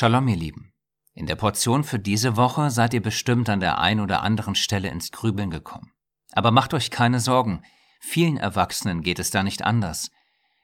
Shalom, 0.00 0.28
ihr 0.28 0.36
Lieben. 0.36 0.72
In 1.12 1.26
der 1.26 1.36
Portion 1.36 1.84
für 1.84 1.98
diese 1.98 2.38
Woche 2.38 2.70
seid 2.70 2.94
ihr 2.94 3.02
bestimmt 3.02 3.50
an 3.50 3.60
der 3.60 3.80
ein 3.80 4.00
oder 4.00 4.22
anderen 4.22 4.54
Stelle 4.54 4.88
ins 4.88 5.12
Grübeln 5.12 5.50
gekommen. 5.50 5.92
Aber 6.32 6.52
macht 6.52 6.72
euch 6.72 6.90
keine 6.90 7.20
Sorgen, 7.20 7.62
vielen 8.00 8.38
Erwachsenen 8.38 9.02
geht 9.02 9.18
es 9.18 9.30
da 9.30 9.42
nicht 9.42 9.60
anders. 9.60 10.10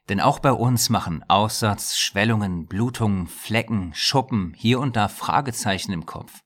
Denn 0.09 0.19
auch 0.19 0.39
bei 0.39 0.51
uns 0.51 0.89
machen 0.89 1.23
Aussatz, 1.27 1.97
Schwellungen, 1.97 2.65
Blutungen, 2.65 3.27
Flecken, 3.27 3.93
Schuppen, 3.93 4.55
hier 4.57 4.79
und 4.79 4.95
da 4.95 5.07
Fragezeichen 5.07 5.91
im 5.91 6.07
Kopf. 6.07 6.41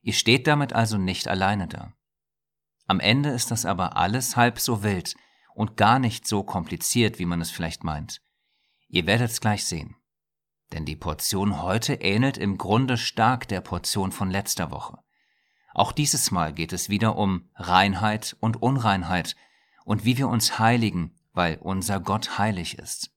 Ihr 0.00 0.12
steht 0.12 0.46
damit 0.46 0.72
also 0.72 0.96
nicht 0.96 1.26
alleine 1.26 1.66
da. 1.66 1.92
Am 2.86 3.00
Ende 3.00 3.30
ist 3.30 3.50
das 3.50 3.66
aber 3.66 3.96
alles 3.96 4.36
halb 4.36 4.60
so 4.60 4.84
wild 4.84 5.16
und 5.56 5.76
gar 5.76 5.98
nicht 5.98 6.24
so 6.28 6.44
kompliziert, 6.44 7.18
wie 7.18 7.26
man 7.26 7.40
es 7.40 7.50
vielleicht 7.50 7.82
meint. 7.82 8.20
Ihr 8.86 9.06
werdet 9.06 9.32
es 9.32 9.40
gleich 9.40 9.64
sehen. 9.64 9.96
Denn 10.72 10.84
die 10.84 10.96
Portion 10.96 11.62
heute 11.62 11.94
ähnelt 11.94 12.36
im 12.36 12.58
Grunde 12.58 12.96
stark 12.96 13.48
der 13.48 13.60
Portion 13.60 14.12
von 14.12 14.30
letzter 14.30 14.70
Woche. 14.70 14.98
Auch 15.74 15.92
dieses 15.92 16.30
Mal 16.30 16.52
geht 16.52 16.72
es 16.72 16.88
wieder 16.88 17.16
um 17.16 17.48
Reinheit 17.54 18.36
und 18.40 18.60
Unreinheit 18.60 19.36
und 19.84 20.04
wie 20.04 20.18
wir 20.18 20.28
uns 20.28 20.58
heiligen, 20.58 21.14
weil 21.32 21.56
unser 21.60 22.00
Gott 22.00 22.38
heilig 22.38 22.78
ist. 22.78 23.10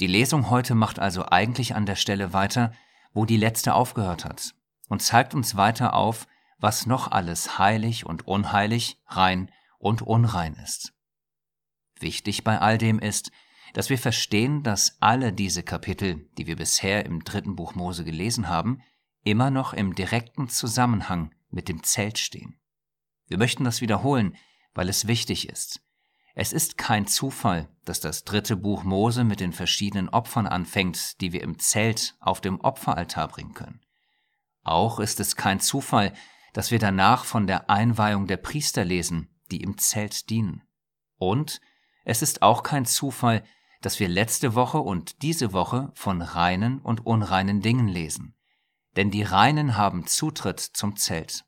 Die 0.00 0.08
Lesung 0.08 0.50
heute 0.50 0.74
macht 0.74 0.98
also 0.98 1.26
eigentlich 1.26 1.76
an 1.76 1.86
der 1.86 1.96
Stelle 1.96 2.32
weiter, 2.32 2.72
wo 3.12 3.24
die 3.24 3.36
letzte 3.36 3.74
aufgehört 3.74 4.24
hat, 4.24 4.54
und 4.88 5.00
zeigt 5.00 5.34
uns 5.34 5.56
weiter 5.56 5.94
auf, 5.94 6.26
was 6.58 6.86
noch 6.86 7.12
alles 7.12 7.58
heilig 7.58 8.04
und 8.04 8.26
unheilig, 8.26 9.00
rein 9.06 9.50
und 9.78 10.02
unrein 10.02 10.54
ist. 10.54 10.92
Wichtig 12.00 12.42
bei 12.42 12.58
all 12.60 12.78
dem 12.78 12.98
ist, 12.98 13.30
dass 13.74 13.90
wir 13.90 13.98
verstehen, 13.98 14.62
dass 14.62 14.96
alle 15.00 15.32
diese 15.32 15.62
Kapitel, 15.62 16.26
die 16.38 16.46
wir 16.46 16.56
bisher 16.56 17.04
im 17.04 17.24
dritten 17.24 17.56
Buch 17.56 17.74
Mose 17.74 18.04
gelesen 18.04 18.48
haben, 18.48 18.80
immer 19.24 19.50
noch 19.50 19.74
im 19.74 19.94
direkten 19.94 20.48
Zusammenhang 20.48 21.34
mit 21.50 21.68
dem 21.68 21.82
Zelt 21.82 22.18
stehen. 22.18 22.58
Wir 23.26 23.36
möchten 23.36 23.64
das 23.64 23.80
wiederholen, 23.80 24.36
weil 24.74 24.88
es 24.88 25.06
wichtig 25.06 25.48
ist. 25.48 25.80
Es 26.36 26.52
ist 26.52 26.78
kein 26.78 27.06
Zufall, 27.06 27.68
dass 27.84 28.00
das 28.00 28.24
dritte 28.24 28.56
Buch 28.56 28.84
Mose 28.84 29.24
mit 29.24 29.40
den 29.40 29.52
verschiedenen 29.52 30.08
Opfern 30.08 30.46
anfängt, 30.46 31.20
die 31.20 31.32
wir 31.32 31.42
im 31.42 31.58
Zelt 31.58 32.16
auf 32.20 32.40
dem 32.40 32.60
Opferaltar 32.60 33.28
bringen 33.28 33.54
können. 33.54 33.80
Auch 34.62 35.00
ist 35.00 35.20
es 35.20 35.36
kein 35.36 35.60
Zufall, 35.60 36.12
dass 36.52 36.70
wir 36.70 36.78
danach 36.78 37.24
von 37.24 37.46
der 37.46 37.70
Einweihung 37.70 38.26
der 38.28 38.36
Priester 38.36 38.84
lesen, 38.84 39.28
die 39.50 39.62
im 39.62 39.78
Zelt 39.78 40.30
dienen. 40.30 40.62
Und 41.16 41.60
es 42.04 42.22
ist 42.22 42.42
auch 42.42 42.62
kein 42.62 42.84
Zufall, 42.84 43.44
dass 43.84 44.00
wir 44.00 44.08
letzte 44.08 44.54
Woche 44.54 44.78
und 44.78 45.20
diese 45.20 45.52
Woche 45.52 45.92
von 45.94 46.22
reinen 46.22 46.78
und 46.78 47.04
unreinen 47.04 47.60
Dingen 47.60 47.86
lesen. 47.86 48.34
Denn 48.96 49.10
die 49.10 49.22
Reinen 49.22 49.76
haben 49.76 50.06
Zutritt 50.06 50.60
zum 50.60 50.96
Zelt. 50.96 51.44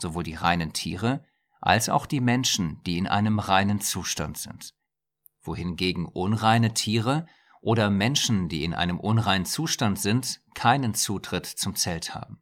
Sowohl 0.00 0.22
die 0.22 0.34
reinen 0.34 0.72
Tiere 0.72 1.24
als 1.60 1.88
auch 1.88 2.06
die 2.06 2.20
Menschen, 2.20 2.80
die 2.84 2.98
in 2.98 3.08
einem 3.08 3.40
reinen 3.40 3.80
Zustand 3.80 4.38
sind. 4.38 4.74
Wohingegen 5.42 6.06
unreine 6.06 6.72
Tiere 6.72 7.26
oder 7.60 7.90
Menschen, 7.90 8.48
die 8.48 8.62
in 8.62 8.72
einem 8.72 9.00
unreinen 9.00 9.46
Zustand 9.46 9.98
sind, 9.98 10.40
keinen 10.54 10.94
Zutritt 10.94 11.46
zum 11.46 11.74
Zelt 11.74 12.14
haben. 12.14 12.40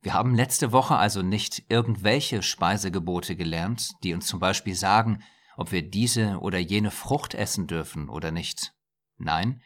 Wir 0.00 0.14
haben 0.14 0.34
letzte 0.34 0.72
Woche 0.72 0.96
also 0.96 1.22
nicht 1.22 1.64
irgendwelche 1.68 2.42
Speisegebote 2.42 3.36
gelernt, 3.36 3.92
die 4.02 4.12
uns 4.12 4.26
zum 4.26 4.40
Beispiel 4.40 4.74
sagen, 4.74 5.22
ob 5.58 5.72
wir 5.72 5.82
diese 5.82 6.38
oder 6.38 6.58
jene 6.58 6.92
Frucht 6.92 7.34
essen 7.34 7.66
dürfen 7.66 8.08
oder 8.08 8.30
nicht. 8.30 8.74
Nein, 9.16 9.60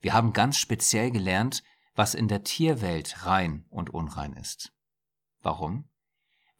wir 0.00 0.14
haben 0.14 0.32
ganz 0.32 0.56
speziell 0.56 1.10
gelernt, 1.10 1.64
was 1.96 2.14
in 2.14 2.28
der 2.28 2.44
Tierwelt 2.44 3.26
rein 3.26 3.66
und 3.68 3.90
unrein 3.90 4.34
ist. 4.34 4.72
Warum? 5.40 5.88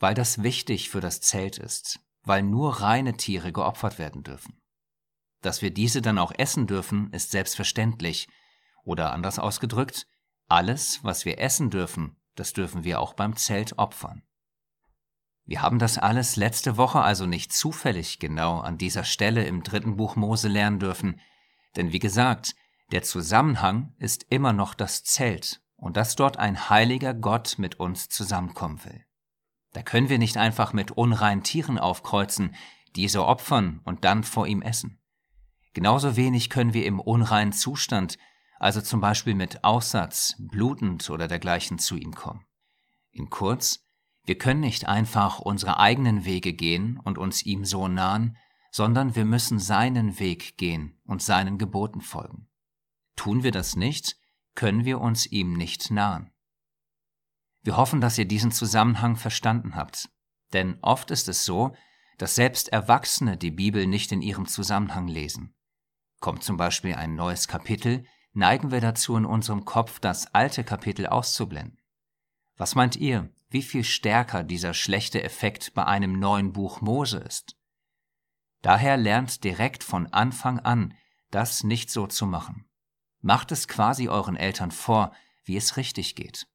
Weil 0.01 0.15
das 0.15 0.43
wichtig 0.43 0.91
für 0.91 1.01
das 1.01 1.21
Zelt 1.21 1.59
ist, 1.59 2.01
weil 2.25 2.43
nur 2.43 2.81
reine 2.81 3.17
Tiere 3.17 3.53
geopfert 3.53 4.01
werden 4.01 4.25
dürfen. 4.25 4.61
Dass 5.43 5.63
wir 5.63 5.73
diese 5.73 6.03
dann 6.03 6.19
auch 6.19 6.33
essen 6.37 6.67
dürfen, 6.67 7.13
ist 7.13 7.31
selbstverständlich, 7.31 8.29
oder 8.83 9.13
anders 9.13 9.39
ausgedrückt, 9.39 10.09
alles, 10.49 11.05
was 11.05 11.25
wir 11.25 11.39
essen 11.39 11.71
dürfen, 11.71 12.17
das 12.35 12.53
dürfen 12.53 12.83
wir 12.83 12.99
auch 12.99 13.15
beim 13.15 13.37
Zelt 13.37 13.79
opfern. 13.79 14.25
Wir 15.53 15.61
haben 15.61 15.79
das 15.79 15.99
alles 15.99 16.37
letzte 16.37 16.79
Woche 16.79 17.03
also 17.03 17.27
nicht 17.27 17.53
zufällig 17.53 18.19
genau 18.19 18.61
an 18.61 18.79
dieser 18.79 19.05
Stelle 19.05 19.45
im 19.45 19.63
dritten 19.63 19.97
Buch 19.97 20.17
Mose 20.17 20.49
lernen 20.49 20.79
dürfen, 20.79 21.21
denn 21.77 21.93
wie 21.93 21.99
gesagt, 21.99 22.55
der 22.91 23.03
Zusammenhang 23.03 23.95
ist 23.99 24.25
immer 24.31 24.55
noch 24.55 24.73
das 24.73 25.05
Zelt 25.05 25.61
und 25.77 25.99
dass 25.99 26.17
dort 26.17 26.39
ein 26.39 26.71
heiliger 26.71 27.13
Gott 27.13 27.57
mit 27.59 27.79
uns 27.79 28.09
zusammenkommen 28.09 28.83
will. 28.87 29.05
Da 29.75 29.83
können 29.83 30.09
wir 30.09 30.19
nicht 30.19 30.39
einfach 30.39 30.73
mit 30.73 30.93
unreinen 30.93 31.43
Tieren 31.43 31.79
aufkreuzen, 31.79 32.55
diese 32.97 33.23
opfern 33.27 33.83
und 33.85 34.07
dann 34.07 34.25
vor 34.25 34.47
ihm 34.47 34.63
essen. 34.63 35.03
Genauso 35.75 36.17
wenig 36.17 36.49
können 36.49 36.73
wir 36.73 36.87
im 36.87 36.99
unreinen 36.99 37.53
Zustand, 37.53 38.17
also 38.59 38.81
zum 38.81 39.03
Beispiel 39.03 39.35
mit 39.35 39.65
Aussatz, 39.65 40.35
blutend 40.39 41.11
oder 41.11 41.29
dergleichen 41.29 41.79
zu 41.79 41.97
ihm 41.97 42.15
kommen. 42.15 42.47
In 43.11 43.29
kurz, 43.29 43.85
wir 44.25 44.39
können 44.39 44.61
nicht 44.61 44.87
einfach 44.87 45.41
unsere 45.41 45.79
eigenen 45.79 46.25
Wege 46.25 46.53
gehen 46.53 46.99
und 46.99 47.19
uns 47.19 47.43
ihm 47.43 47.65
so 47.65 47.89
nahen, 47.89 48.37
sondern 48.71 49.17
wir 49.17 49.25
müssen 49.25 49.59
seinen 49.59 50.19
Weg 50.19 50.57
gehen 50.57 50.99
und 51.05 51.23
seinen 51.23 51.59
Geboten 51.59 52.01
folgen. 52.01 52.49
Tun 53.17 53.43
wir 53.43 53.51
das 53.51 53.77
nicht, 53.77 54.17
können 54.55 54.85
wir 54.85 55.01
uns 55.01 55.27
ihm 55.27 55.55
nicht 55.55 55.91
nahen. 55.91 56.31
Wir 57.63 57.77
hoffen, 57.77 58.01
dass 58.01 58.19
ihr 58.19 58.25
diesen 58.25 58.51
Zusammenhang 58.51 59.17
verstanden 59.17 59.77
habt, 59.77 60.09
denn 60.53 60.79
oft 60.83 61.11
ist 61.11 61.29
es 61.29 61.45
so, 61.45 61.75
dass 62.19 62.35
selbst 62.35 62.69
Erwachsene 62.69 63.37
die 63.37 63.51
Bibel 63.51 63.87
nicht 63.87 64.13
in 64.13 64.23
ihrem 64.23 64.47
Zusammenhang 64.47 65.09
lesen. 65.09 65.55
Kommt 66.21 66.43
zum 66.45 66.57
Beispiel 66.57 66.95
ein 66.95 67.15
neues 67.15 67.49
Kapitel, 67.49 68.05
neigen 68.33 68.71
wir 68.71 68.81
dazu 68.81 69.17
in 69.17 69.25
unserem 69.25 69.65
Kopf 69.65 70.01
das 70.01 70.35
alte 70.35 70.65
Kapitel 70.65 71.07
auszublenden. 71.07 71.79
Was 72.57 72.75
meint 72.75 72.97
ihr, 72.97 73.31
wie 73.53 73.63
viel 73.63 73.85
stärker 73.85 74.43
dieser 74.43 74.75
schlechte 74.75 75.23
Effekt 75.23 75.75
bei 75.75 75.85
einem 75.85 76.19
neuen 76.19 76.53
Buch 76.53 76.81
Mose 76.81 77.19
ist. 77.19 77.57
Daher 78.63 78.97
lernt 78.97 79.45
direkt 79.45 79.83
von 79.85 80.07
Anfang 80.07 80.61
an, 80.61 80.95
das 81.31 81.65
nicht 81.65 81.91
so 81.91 82.07
zu 82.07 82.27
machen. 82.27 82.69
Macht 83.21 83.53
es 83.53 83.69
quasi 83.69 84.09
euren 84.09 84.37
Eltern 84.37 84.71
vor, 84.71 85.15
wie 85.45 85.57
es 85.57 85.77
richtig 85.77 86.15
geht. 86.15 86.47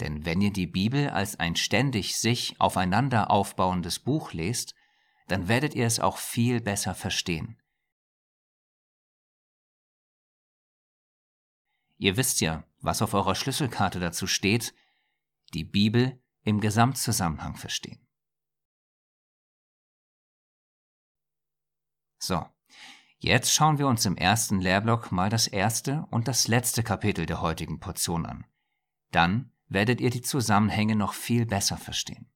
Denn 0.00 0.24
wenn 0.24 0.40
ihr 0.40 0.52
die 0.52 0.66
Bibel 0.66 1.10
als 1.10 1.38
ein 1.38 1.56
ständig 1.56 2.18
sich 2.18 2.60
aufeinander 2.60 3.30
aufbauendes 3.30 3.98
Buch 3.98 4.32
lest, 4.32 4.74
dann 5.28 5.48
werdet 5.48 5.74
ihr 5.74 5.86
es 5.86 6.00
auch 6.00 6.18
viel 6.18 6.60
besser 6.60 6.94
verstehen. 6.94 7.60
Ihr 11.96 12.16
wisst 12.16 12.40
ja, 12.40 12.64
was 12.80 13.02
auf 13.02 13.14
eurer 13.14 13.34
Schlüsselkarte 13.34 14.00
dazu 14.00 14.26
steht, 14.26 14.74
die 15.54 15.64
Bibel 15.64 16.20
im 16.44 16.60
Gesamtzusammenhang 16.60 17.56
verstehen. 17.56 18.06
So, 22.18 22.46
jetzt 23.18 23.52
schauen 23.52 23.78
wir 23.78 23.86
uns 23.86 24.06
im 24.06 24.16
ersten 24.16 24.60
Lehrblock 24.60 25.12
mal 25.12 25.28
das 25.28 25.46
erste 25.46 26.06
und 26.10 26.28
das 26.28 26.48
letzte 26.48 26.82
Kapitel 26.82 27.26
der 27.26 27.40
heutigen 27.40 27.80
Portion 27.80 28.24
an. 28.24 28.46
Dann 29.10 29.52
werdet 29.66 30.00
ihr 30.00 30.10
die 30.10 30.22
Zusammenhänge 30.22 30.96
noch 30.96 31.14
viel 31.14 31.46
besser 31.46 31.76
verstehen. 31.76 32.30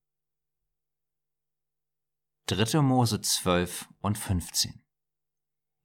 3. 2.47 2.81
Mose 2.81 3.21
12 3.21 3.89
und 4.01 4.17
15 4.17 4.83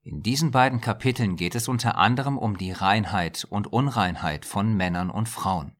In 0.02 0.22
diesen 0.22 0.52
beiden 0.52 0.80
Kapiteln 0.80 1.36
geht 1.36 1.56
es 1.56 1.68
unter 1.68 1.98
anderem 1.98 2.38
um 2.38 2.58
die 2.58 2.72
Reinheit 2.72 3.46
und 3.46 3.68
Unreinheit 3.68 4.46
von 4.46 4.74
Männern 4.74 5.10
und 5.10 5.28
Frauen. 5.28 5.76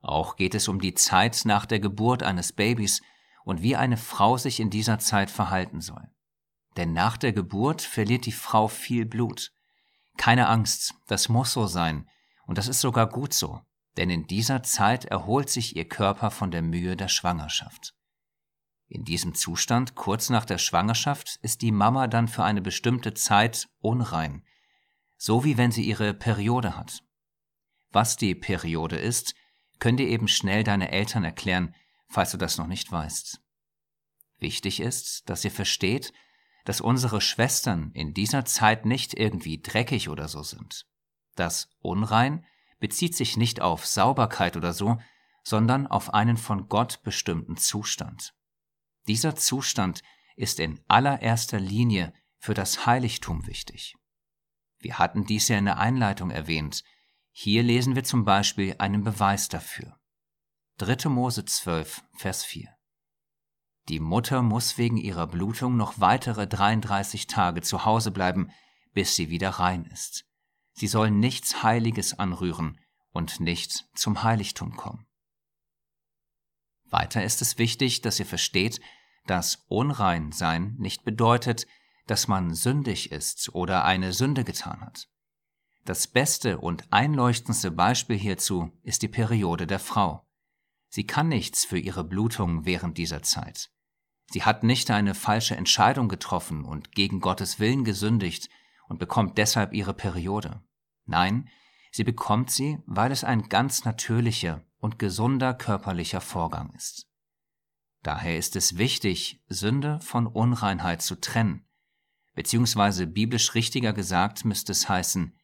Auch 0.00 0.36
geht 0.36 0.54
es 0.54 0.68
um 0.68 0.80
die 0.80 0.94
Zeit 0.94 1.42
nach 1.44 1.66
der 1.66 1.80
Geburt 1.80 2.22
eines 2.22 2.52
Babys 2.52 3.02
und 3.44 3.62
wie 3.62 3.76
eine 3.76 3.96
Frau 3.96 4.36
sich 4.36 4.60
in 4.60 4.70
dieser 4.70 4.98
Zeit 4.98 5.30
verhalten 5.30 5.80
soll. 5.80 6.08
Denn 6.76 6.92
nach 6.92 7.16
der 7.16 7.32
Geburt 7.32 7.82
verliert 7.82 8.26
die 8.26 8.32
Frau 8.32 8.68
viel 8.68 9.04
Blut. 9.04 9.52
Keine 10.16 10.48
Angst, 10.48 10.94
das 11.06 11.28
muss 11.28 11.52
so 11.52 11.66
sein, 11.66 12.08
und 12.46 12.58
das 12.58 12.68
ist 12.68 12.80
sogar 12.80 13.08
gut 13.08 13.32
so, 13.32 13.60
denn 13.96 14.10
in 14.10 14.26
dieser 14.26 14.62
Zeit 14.62 15.04
erholt 15.04 15.50
sich 15.50 15.76
ihr 15.76 15.88
Körper 15.88 16.30
von 16.30 16.50
der 16.50 16.62
Mühe 16.62 16.96
der 16.96 17.08
Schwangerschaft. 17.08 17.94
In 18.88 19.04
diesem 19.04 19.34
Zustand, 19.34 19.94
kurz 19.94 20.30
nach 20.30 20.44
der 20.44 20.58
Schwangerschaft, 20.58 21.38
ist 21.42 21.62
die 21.62 21.70
Mama 21.70 22.08
dann 22.08 22.26
für 22.26 22.42
eine 22.42 22.60
bestimmte 22.60 23.14
Zeit 23.14 23.68
unrein, 23.78 24.44
so 25.16 25.44
wie 25.44 25.56
wenn 25.56 25.70
sie 25.70 25.84
ihre 25.84 26.12
Periode 26.12 26.76
hat. 26.76 27.04
Was 27.92 28.16
die 28.16 28.34
Periode 28.34 28.96
ist, 28.96 29.34
können 29.80 29.96
dir 29.96 30.08
eben 30.08 30.28
schnell 30.28 30.62
deine 30.62 30.92
Eltern 30.92 31.24
erklären, 31.24 31.74
falls 32.08 32.30
du 32.30 32.36
das 32.36 32.58
noch 32.58 32.66
nicht 32.66 32.90
weißt. 32.92 33.40
Wichtig 34.38 34.80
ist, 34.80 35.28
dass 35.28 35.44
ihr 35.44 35.50
versteht, 35.50 36.12
dass 36.64 36.80
unsere 36.80 37.20
Schwestern 37.20 37.90
in 37.92 38.14
dieser 38.14 38.44
Zeit 38.44 38.86
nicht 38.86 39.14
irgendwie 39.14 39.60
dreckig 39.60 40.08
oder 40.08 40.28
so 40.28 40.42
sind. 40.42 40.86
Das 41.34 41.68
unrein 41.80 42.44
bezieht 42.78 43.16
sich 43.16 43.36
nicht 43.36 43.60
auf 43.60 43.86
Sauberkeit 43.86 44.56
oder 44.56 44.72
so, 44.72 44.98
sondern 45.42 45.86
auf 45.86 46.12
einen 46.12 46.36
von 46.36 46.68
Gott 46.68 47.02
bestimmten 47.02 47.56
Zustand. 47.56 48.34
Dieser 49.08 49.36
Zustand 49.36 50.02
ist 50.36 50.60
in 50.60 50.80
allererster 50.88 51.60
Linie 51.60 52.12
für 52.38 52.54
das 52.54 52.86
Heiligtum 52.86 53.46
wichtig. 53.46 53.96
Wir 54.78 54.98
hatten 54.98 55.26
dies 55.26 55.48
ja 55.48 55.58
in 55.58 55.66
der 55.66 55.78
Einleitung 55.78 56.30
erwähnt. 56.30 56.84
Hier 57.32 57.62
lesen 57.62 57.94
wir 57.94 58.04
zum 58.04 58.24
Beispiel 58.24 58.74
einen 58.78 59.04
Beweis 59.04 59.48
dafür. 59.48 59.98
3. 60.78 61.08
Mose 61.08 61.44
12, 61.44 62.02
Vers 62.16 62.44
4. 62.44 62.68
Die 63.88 64.00
Mutter 64.00 64.42
muss 64.42 64.78
wegen 64.78 64.96
ihrer 64.96 65.26
Blutung 65.26 65.76
noch 65.76 66.00
weitere 66.00 66.46
33 66.46 67.26
Tage 67.26 67.62
zu 67.62 67.84
Hause 67.84 68.10
bleiben, 68.10 68.50
bis 68.92 69.16
sie 69.16 69.30
wieder 69.30 69.50
rein 69.50 69.84
ist. 69.84 70.26
Sie 70.72 70.86
soll 70.86 71.10
nichts 71.10 71.62
Heiliges 71.62 72.18
anrühren 72.18 72.80
und 73.12 73.40
nicht 73.40 73.86
zum 73.94 74.22
Heiligtum 74.22 74.76
kommen. 74.76 75.06
Weiter 76.84 77.22
ist 77.24 77.42
es 77.42 77.58
wichtig, 77.58 78.00
dass 78.00 78.18
ihr 78.18 78.26
versteht, 78.26 78.80
dass 79.26 79.64
Unreinsein 79.68 80.74
nicht 80.78 81.04
bedeutet, 81.04 81.66
dass 82.06 82.26
man 82.26 82.54
sündig 82.54 83.12
ist 83.12 83.54
oder 83.54 83.84
eine 83.84 84.12
Sünde 84.12 84.44
getan 84.44 84.80
hat. 84.80 85.08
Das 85.90 86.06
beste 86.06 86.58
und 86.58 86.84
einleuchtendste 86.92 87.72
Beispiel 87.72 88.16
hierzu 88.16 88.70
ist 88.84 89.02
die 89.02 89.08
Periode 89.08 89.66
der 89.66 89.80
Frau. 89.80 90.24
Sie 90.88 91.04
kann 91.04 91.26
nichts 91.26 91.64
für 91.64 91.80
ihre 91.80 92.04
Blutung 92.04 92.64
während 92.64 92.96
dieser 92.96 93.24
Zeit. 93.24 93.72
Sie 94.30 94.44
hat 94.44 94.62
nicht 94.62 94.92
eine 94.92 95.16
falsche 95.16 95.56
Entscheidung 95.56 96.08
getroffen 96.08 96.64
und 96.64 96.92
gegen 96.92 97.18
Gottes 97.18 97.58
Willen 97.58 97.82
gesündigt 97.82 98.50
und 98.86 99.00
bekommt 99.00 99.36
deshalb 99.36 99.72
ihre 99.72 99.92
Periode. 99.92 100.62
Nein, 101.06 101.48
sie 101.90 102.04
bekommt 102.04 102.52
sie, 102.52 102.78
weil 102.86 103.10
es 103.10 103.24
ein 103.24 103.48
ganz 103.48 103.84
natürlicher 103.84 104.62
und 104.78 105.00
gesunder 105.00 105.54
körperlicher 105.54 106.20
Vorgang 106.20 106.72
ist. 106.76 107.08
Daher 108.04 108.38
ist 108.38 108.54
es 108.54 108.78
wichtig, 108.78 109.42
Sünde 109.48 109.98
von 109.98 110.28
Unreinheit 110.28 111.02
zu 111.02 111.20
trennen, 111.20 111.66
beziehungsweise 112.36 113.08
biblisch 113.08 113.56
richtiger 113.56 113.92
gesagt 113.92 114.44
müsste 114.44 114.70
es 114.70 114.88
heißen, 114.88 115.34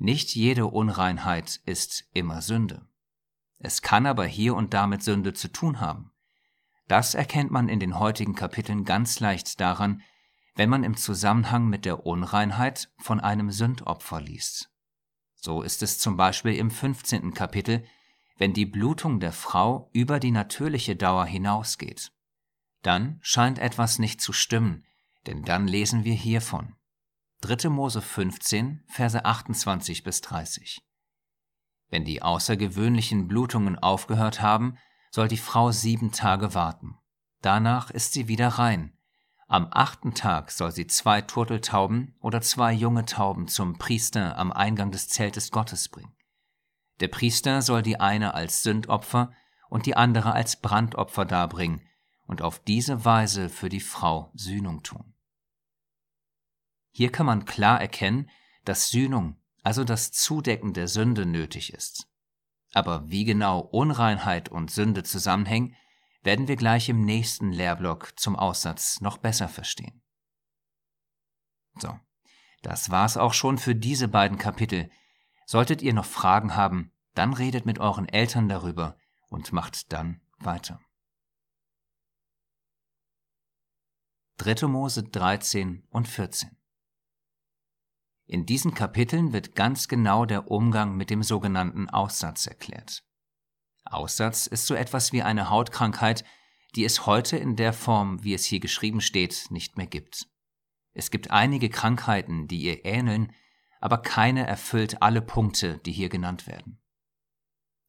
nicht 0.00 0.34
jede 0.34 0.66
Unreinheit 0.66 1.60
ist 1.64 2.08
immer 2.12 2.42
Sünde. 2.42 2.86
Es 3.58 3.82
kann 3.82 4.06
aber 4.06 4.26
hier 4.26 4.54
und 4.54 4.74
da 4.74 4.86
mit 4.86 5.02
Sünde 5.02 5.32
zu 5.32 5.48
tun 5.48 5.80
haben. 5.80 6.12
Das 6.86 7.14
erkennt 7.14 7.50
man 7.50 7.68
in 7.68 7.80
den 7.80 7.98
heutigen 7.98 8.34
Kapiteln 8.34 8.84
ganz 8.84 9.20
leicht 9.20 9.60
daran, 9.60 10.02
wenn 10.54 10.70
man 10.70 10.84
im 10.84 10.96
Zusammenhang 10.96 11.68
mit 11.68 11.84
der 11.84 12.06
Unreinheit 12.06 12.90
von 12.98 13.20
einem 13.20 13.50
Sündopfer 13.50 14.20
liest. 14.20 14.70
So 15.34 15.62
ist 15.62 15.82
es 15.82 15.98
zum 15.98 16.16
Beispiel 16.16 16.54
im 16.54 16.70
15. 16.70 17.34
Kapitel, 17.34 17.84
wenn 18.38 18.52
die 18.52 18.66
Blutung 18.66 19.20
der 19.20 19.32
Frau 19.32 19.90
über 19.92 20.18
die 20.18 20.30
natürliche 20.30 20.96
Dauer 20.96 21.26
hinausgeht. 21.26 22.12
Dann 22.82 23.18
scheint 23.20 23.58
etwas 23.58 23.98
nicht 23.98 24.20
zu 24.20 24.32
stimmen, 24.32 24.84
denn 25.26 25.42
dann 25.42 25.68
lesen 25.68 26.04
wir 26.04 26.14
hiervon. 26.14 26.74
3. 27.40 27.68
Mose 27.68 28.02
15, 28.02 28.82
Verse 28.88 29.24
28 29.24 30.02
bis 30.02 30.20
30. 30.22 30.82
Wenn 31.88 32.04
die 32.04 32.20
außergewöhnlichen 32.20 33.28
Blutungen 33.28 33.78
aufgehört 33.78 34.42
haben, 34.42 34.76
soll 35.12 35.28
die 35.28 35.36
Frau 35.36 35.70
sieben 35.70 36.10
Tage 36.10 36.54
warten. 36.54 36.98
Danach 37.40 37.90
ist 37.90 38.12
sie 38.12 38.26
wieder 38.26 38.48
rein. 38.48 38.92
Am 39.46 39.68
achten 39.70 40.14
Tag 40.14 40.50
soll 40.50 40.72
sie 40.72 40.88
zwei 40.88 41.22
Turteltauben 41.22 42.16
oder 42.20 42.40
zwei 42.40 42.72
junge 42.72 43.06
Tauben 43.06 43.46
zum 43.46 43.78
Priester 43.78 44.36
am 44.36 44.52
Eingang 44.52 44.90
des 44.90 45.08
Zeltes 45.08 45.52
Gottes 45.52 45.88
bringen. 45.88 46.14
Der 46.98 47.08
Priester 47.08 47.62
soll 47.62 47.82
die 47.82 48.00
eine 48.00 48.34
als 48.34 48.64
Sündopfer 48.64 49.32
und 49.70 49.86
die 49.86 49.96
andere 49.96 50.32
als 50.32 50.56
Brandopfer 50.56 51.24
darbringen 51.24 51.82
und 52.26 52.42
auf 52.42 52.58
diese 52.58 53.04
Weise 53.04 53.48
für 53.48 53.68
die 53.68 53.80
Frau 53.80 54.32
Sühnung 54.34 54.82
tun. 54.82 55.14
Hier 56.98 57.12
kann 57.12 57.26
man 57.26 57.44
klar 57.44 57.80
erkennen, 57.80 58.28
dass 58.64 58.88
Sühnung, 58.88 59.40
also 59.62 59.84
das 59.84 60.10
Zudecken 60.10 60.72
der 60.72 60.88
Sünde, 60.88 61.26
nötig 61.26 61.72
ist. 61.72 62.08
Aber 62.74 63.08
wie 63.08 63.24
genau 63.24 63.60
Unreinheit 63.60 64.48
und 64.48 64.72
Sünde 64.72 65.04
zusammenhängen, 65.04 65.76
werden 66.24 66.48
wir 66.48 66.56
gleich 66.56 66.88
im 66.88 67.04
nächsten 67.04 67.52
Lehrblock 67.52 68.18
zum 68.18 68.34
Aussatz 68.34 69.00
noch 69.00 69.18
besser 69.18 69.46
verstehen. 69.46 70.02
So, 71.78 71.96
das 72.62 72.90
war's 72.90 73.16
auch 73.16 73.32
schon 73.32 73.58
für 73.58 73.76
diese 73.76 74.08
beiden 74.08 74.36
Kapitel, 74.36 74.90
Solltet 75.46 75.82
ihr 75.82 75.94
noch 75.94 76.04
Fragen 76.04 76.56
haben, 76.56 76.90
dann 77.14 77.32
redet 77.32 77.64
mit 77.64 77.78
euren 77.78 78.08
Eltern 78.08 78.48
darüber 78.48 78.96
und 79.28 79.52
macht 79.52 79.92
dann 79.92 80.20
weiter. 80.40 80.80
3. 84.38 84.66
Mose 84.66 85.04
13 85.04 85.86
und 85.90 86.08
14 86.08 86.57
In 88.28 88.44
diesen 88.44 88.74
Kapiteln 88.74 89.32
wird 89.32 89.54
ganz 89.54 89.88
genau 89.88 90.26
der 90.26 90.50
Umgang 90.50 90.98
mit 90.98 91.08
dem 91.08 91.22
sogenannten 91.22 91.88
Aussatz 91.88 92.46
erklärt. 92.46 93.02
Aussatz 93.86 94.46
ist 94.46 94.66
so 94.66 94.74
etwas 94.74 95.12
wie 95.12 95.22
eine 95.22 95.48
Hautkrankheit, 95.48 96.24
die 96.74 96.84
es 96.84 97.06
heute 97.06 97.38
in 97.38 97.56
der 97.56 97.72
Form, 97.72 98.22
wie 98.22 98.34
es 98.34 98.44
hier 98.44 98.60
geschrieben 98.60 99.00
steht, 99.00 99.46
nicht 99.48 99.78
mehr 99.78 99.86
gibt. 99.86 100.26
Es 100.92 101.10
gibt 101.10 101.30
einige 101.30 101.70
Krankheiten, 101.70 102.48
die 102.48 102.60
ihr 102.60 102.84
ähneln, 102.84 103.32
aber 103.80 103.96
keine 103.96 104.46
erfüllt 104.46 105.00
alle 105.00 105.22
Punkte, 105.22 105.78
die 105.78 105.92
hier 105.92 106.10
genannt 106.10 106.46
werden. 106.46 106.82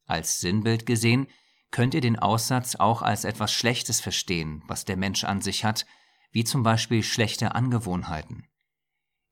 Als 0.06 0.40
Sinnbild 0.40 0.86
gesehen 0.86 1.28
könnt 1.70 1.94
ihr 1.94 2.02
den 2.02 2.18
Aussatz 2.18 2.76
auch 2.76 3.02
als 3.02 3.26
etwas 3.26 3.52
Schlechtes 3.52 4.00
verstehen, 4.00 4.64
was 4.68 4.86
der 4.86 4.96
Mensch 4.96 5.26
an 5.26 5.42
sich 5.42 5.66
hat, 5.66 5.86
wie 6.32 6.46
zum 6.46 6.64
Beispiel 6.64 7.04
schlechte 7.04 7.56
Angewohnheiten. 7.56 8.48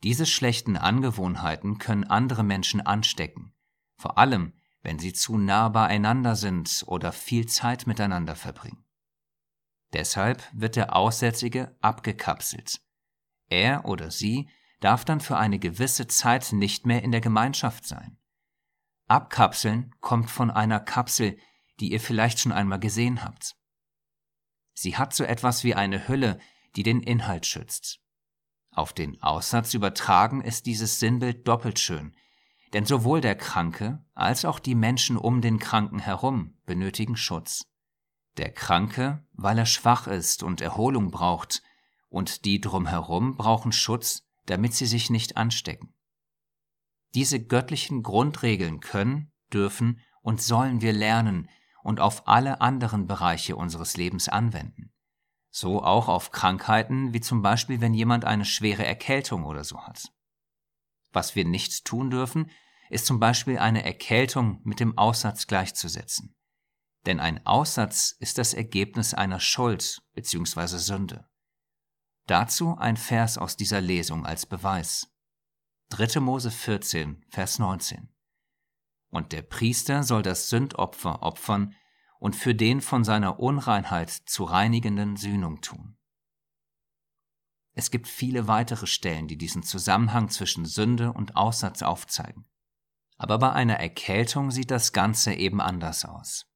Diese 0.04 0.26
schlechten 0.26 0.78
Angewohnheiten 0.78 1.80
können 1.80 2.04
andere 2.04 2.44
Menschen 2.44 2.82
anstecken, 2.82 3.54
vor 3.96 4.18
allem 4.18 4.54
wenn 4.82 5.00
sie 5.00 5.12
zu 5.12 5.38
nah 5.38 5.70
beieinander 5.70 6.36
sind 6.36 6.84
oder 6.88 7.12
viel 7.12 7.48
Zeit 7.48 7.88
miteinander 7.88 8.36
verbringen. 8.36 8.86
Deshalb 9.94 10.44
wird 10.54 10.76
der 10.76 10.96
Aussätzige 10.96 11.76
abgekapselt. 11.82 12.80
Er 13.50 13.86
oder 13.86 14.12
sie 14.12 14.50
darf 14.80 15.06
dann 15.06 15.20
für 15.20 15.38
eine 15.38 15.60
gewisse 15.60 16.08
Zeit 16.08 16.54
nicht 16.54 16.86
mehr 16.86 17.04
in 17.04 17.12
der 17.12 17.22
Gemeinschaft 17.22 17.86
sein. 17.86 18.18
Abkapseln 19.08 19.96
kommt 20.02 20.30
von 20.30 20.52
einer 20.52 20.80
Kapsel, 20.80 21.38
die 21.80 21.92
ihr 21.92 22.00
vielleicht 22.00 22.40
schon 22.40 22.52
einmal 22.52 22.80
gesehen 22.80 23.24
habt. 23.24 23.56
Sie 24.74 24.98
hat 24.98 25.14
so 25.14 25.24
etwas 25.24 25.64
wie 25.64 25.76
eine 25.76 26.08
Hülle, 26.08 26.40
die 26.76 26.84
den 26.84 27.02
Inhalt 27.02 27.46
schützt. 27.46 28.00
Auf 28.78 28.94
den 28.94 29.20
Aussatz 29.24 29.74
übertragen 29.74 30.42
ist 30.42 30.68
dieses 30.68 31.00
Sinnbild 31.00 31.48
doppelt 31.48 31.80
schön, 31.80 32.16
denn 32.74 32.86
sowohl 32.86 33.22
der 33.22 33.34
Kranke 33.34 34.06
als 34.14 34.46
auch 34.46 34.60
die 34.60 34.76
Menschen 34.76 35.18
um 35.18 35.42
den 35.42 35.58
Kranken 35.58 35.98
herum 35.98 36.54
benötigen 36.68 37.18
Schutz. 37.18 37.66
Der 38.38 38.52
Kranke, 38.52 39.26
weil 39.34 39.58
er 39.58 39.66
schwach 39.66 40.06
ist 40.06 40.44
und 40.44 40.62
Erholung 40.62 41.10
braucht, 41.10 41.64
und 42.10 42.46
die 42.46 42.62
drumherum 42.62 43.36
brauchen 43.36 43.72
Schutz, 43.72 44.28
damit 44.46 44.76
sie 44.76 44.86
sich 44.86 45.10
nicht 45.10 45.38
anstecken. 45.38 45.96
Diese 47.16 47.44
göttlichen 47.44 48.04
Grundregeln 48.04 48.80
können, 48.80 49.32
dürfen 49.52 50.02
und 50.22 50.40
sollen 50.40 50.82
wir 50.82 50.94
lernen 50.94 51.50
und 51.82 52.00
auf 52.00 52.28
alle 52.28 52.62
anderen 52.62 53.08
Bereiche 53.08 53.56
unseres 53.56 53.98
Lebens 53.98 54.30
anwenden. 54.30 54.94
So 55.60 55.82
auch 55.82 56.08
auf 56.08 56.30
Krankheiten, 56.30 57.14
wie 57.14 57.20
zum 57.20 57.42
Beispiel, 57.42 57.82
wenn 57.82 57.96
jemand 57.96 58.26
eine 58.26 58.46
schwere 58.46 58.86
Erkältung 58.86 59.44
oder 59.44 59.64
so 59.64 59.82
hat. 59.82 60.14
Was 61.14 61.36
wir 61.36 61.46
nicht 61.46 61.84
tun 61.84 62.12
dürfen, 62.12 62.52
ist 62.92 63.08
zum 63.08 63.20
Beispiel 63.20 63.58
eine 63.58 63.84
Erkältung 63.84 64.62
mit 64.66 64.80
dem 64.80 65.00
Aussatz 65.00 65.48
gleichzusetzen. 65.48 66.36
Denn 67.08 67.20
ein 67.20 67.44
Aussatz 67.48 68.16
ist 68.20 68.38
das 68.38 68.54
Ergebnis 68.54 69.16
einer 69.16 69.40
Schuld 69.40 70.04
bzw. 70.14 70.78
Sünde. 70.78 71.28
Dazu 72.28 72.78
ein 72.78 72.96
Vers 72.96 73.40
aus 73.40 73.58
dieser 73.58 73.82
Lesung 73.82 74.28
als 74.28 74.46
Beweis. 74.46 75.12
3. 75.90 76.20
Mose 76.20 76.52
14, 76.52 77.26
Vers 77.30 77.58
19. 77.58 78.14
Und 79.10 79.32
der 79.32 79.42
Priester 79.42 80.04
soll 80.04 80.22
das 80.22 80.50
Sündopfer 80.50 81.24
opfern 81.24 81.74
und 82.20 82.36
für 82.36 82.56
den 82.56 82.82
von 82.82 83.04
seiner 83.04 83.40
Unreinheit 83.40 84.10
zu 84.10 84.44
reinigenden 84.44 85.18
Sühnung 85.18 85.62
tun. 85.62 85.98
Es 87.74 87.92
gibt 87.92 88.08
viele 88.08 88.48
weitere 88.48 88.88
Stellen, 88.88 89.28
die 89.28 89.38
diesen 89.38 89.62
Zusammenhang 89.62 90.30
zwischen 90.30 90.66
Sünde 90.66 91.14
und 91.14 91.36
Aussatz 91.36 91.84
aufzeigen. 91.84 92.46
Aber 93.18 93.38
bei 93.38 93.52
einer 93.52 93.80
Erkältung 93.80 94.50
sieht 94.50 94.72
das 94.72 94.94
Ganze 94.94 95.34
eben 95.34 95.62
anders 95.62 96.04
aus. 96.04 96.48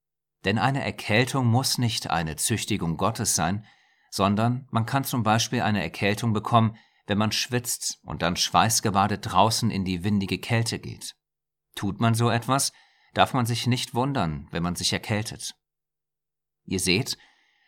Denn 0.45 0.57
eine 0.57 0.83
Erkältung 0.83 1.45
muss 1.45 1.77
nicht 1.77 2.09
eine 2.09 2.37
Züchtigung 2.37 2.97
Gottes 2.97 3.35
sein, 3.35 3.65
sondern 4.09 4.67
man 4.71 4.85
kann 4.85 5.03
zum 5.03 5.21
Beispiel 5.21 5.61
eine 5.61 5.83
Erkältung 5.83 6.33
bekommen, 6.33 6.75
wenn 7.05 7.17
man 7.17 7.31
schwitzt 7.31 7.99
und 8.03 8.21
dann 8.21 8.35
schweißgebadet 8.35 9.31
draußen 9.31 9.69
in 9.69 9.85
die 9.85 10.03
windige 10.03 10.39
Kälte 10.39 10.79
geht. 10.79 11.15
Tut 11.75 11.99
man 11.99 12.15
so 12.15 12.29
etwas, 12.29 12.73
darf 13.13 13.33
man 13.33 13.45
sich 13.45 13.67
nicht 13.67 13.93
wundern, 13.93 14.47
wenn 14.51 14.63
man 14.63 14.75
sich 14.75 14.93
erkältet. 14.93 15.55
Ihr 16.65 16.79
seht, 16.79 17.17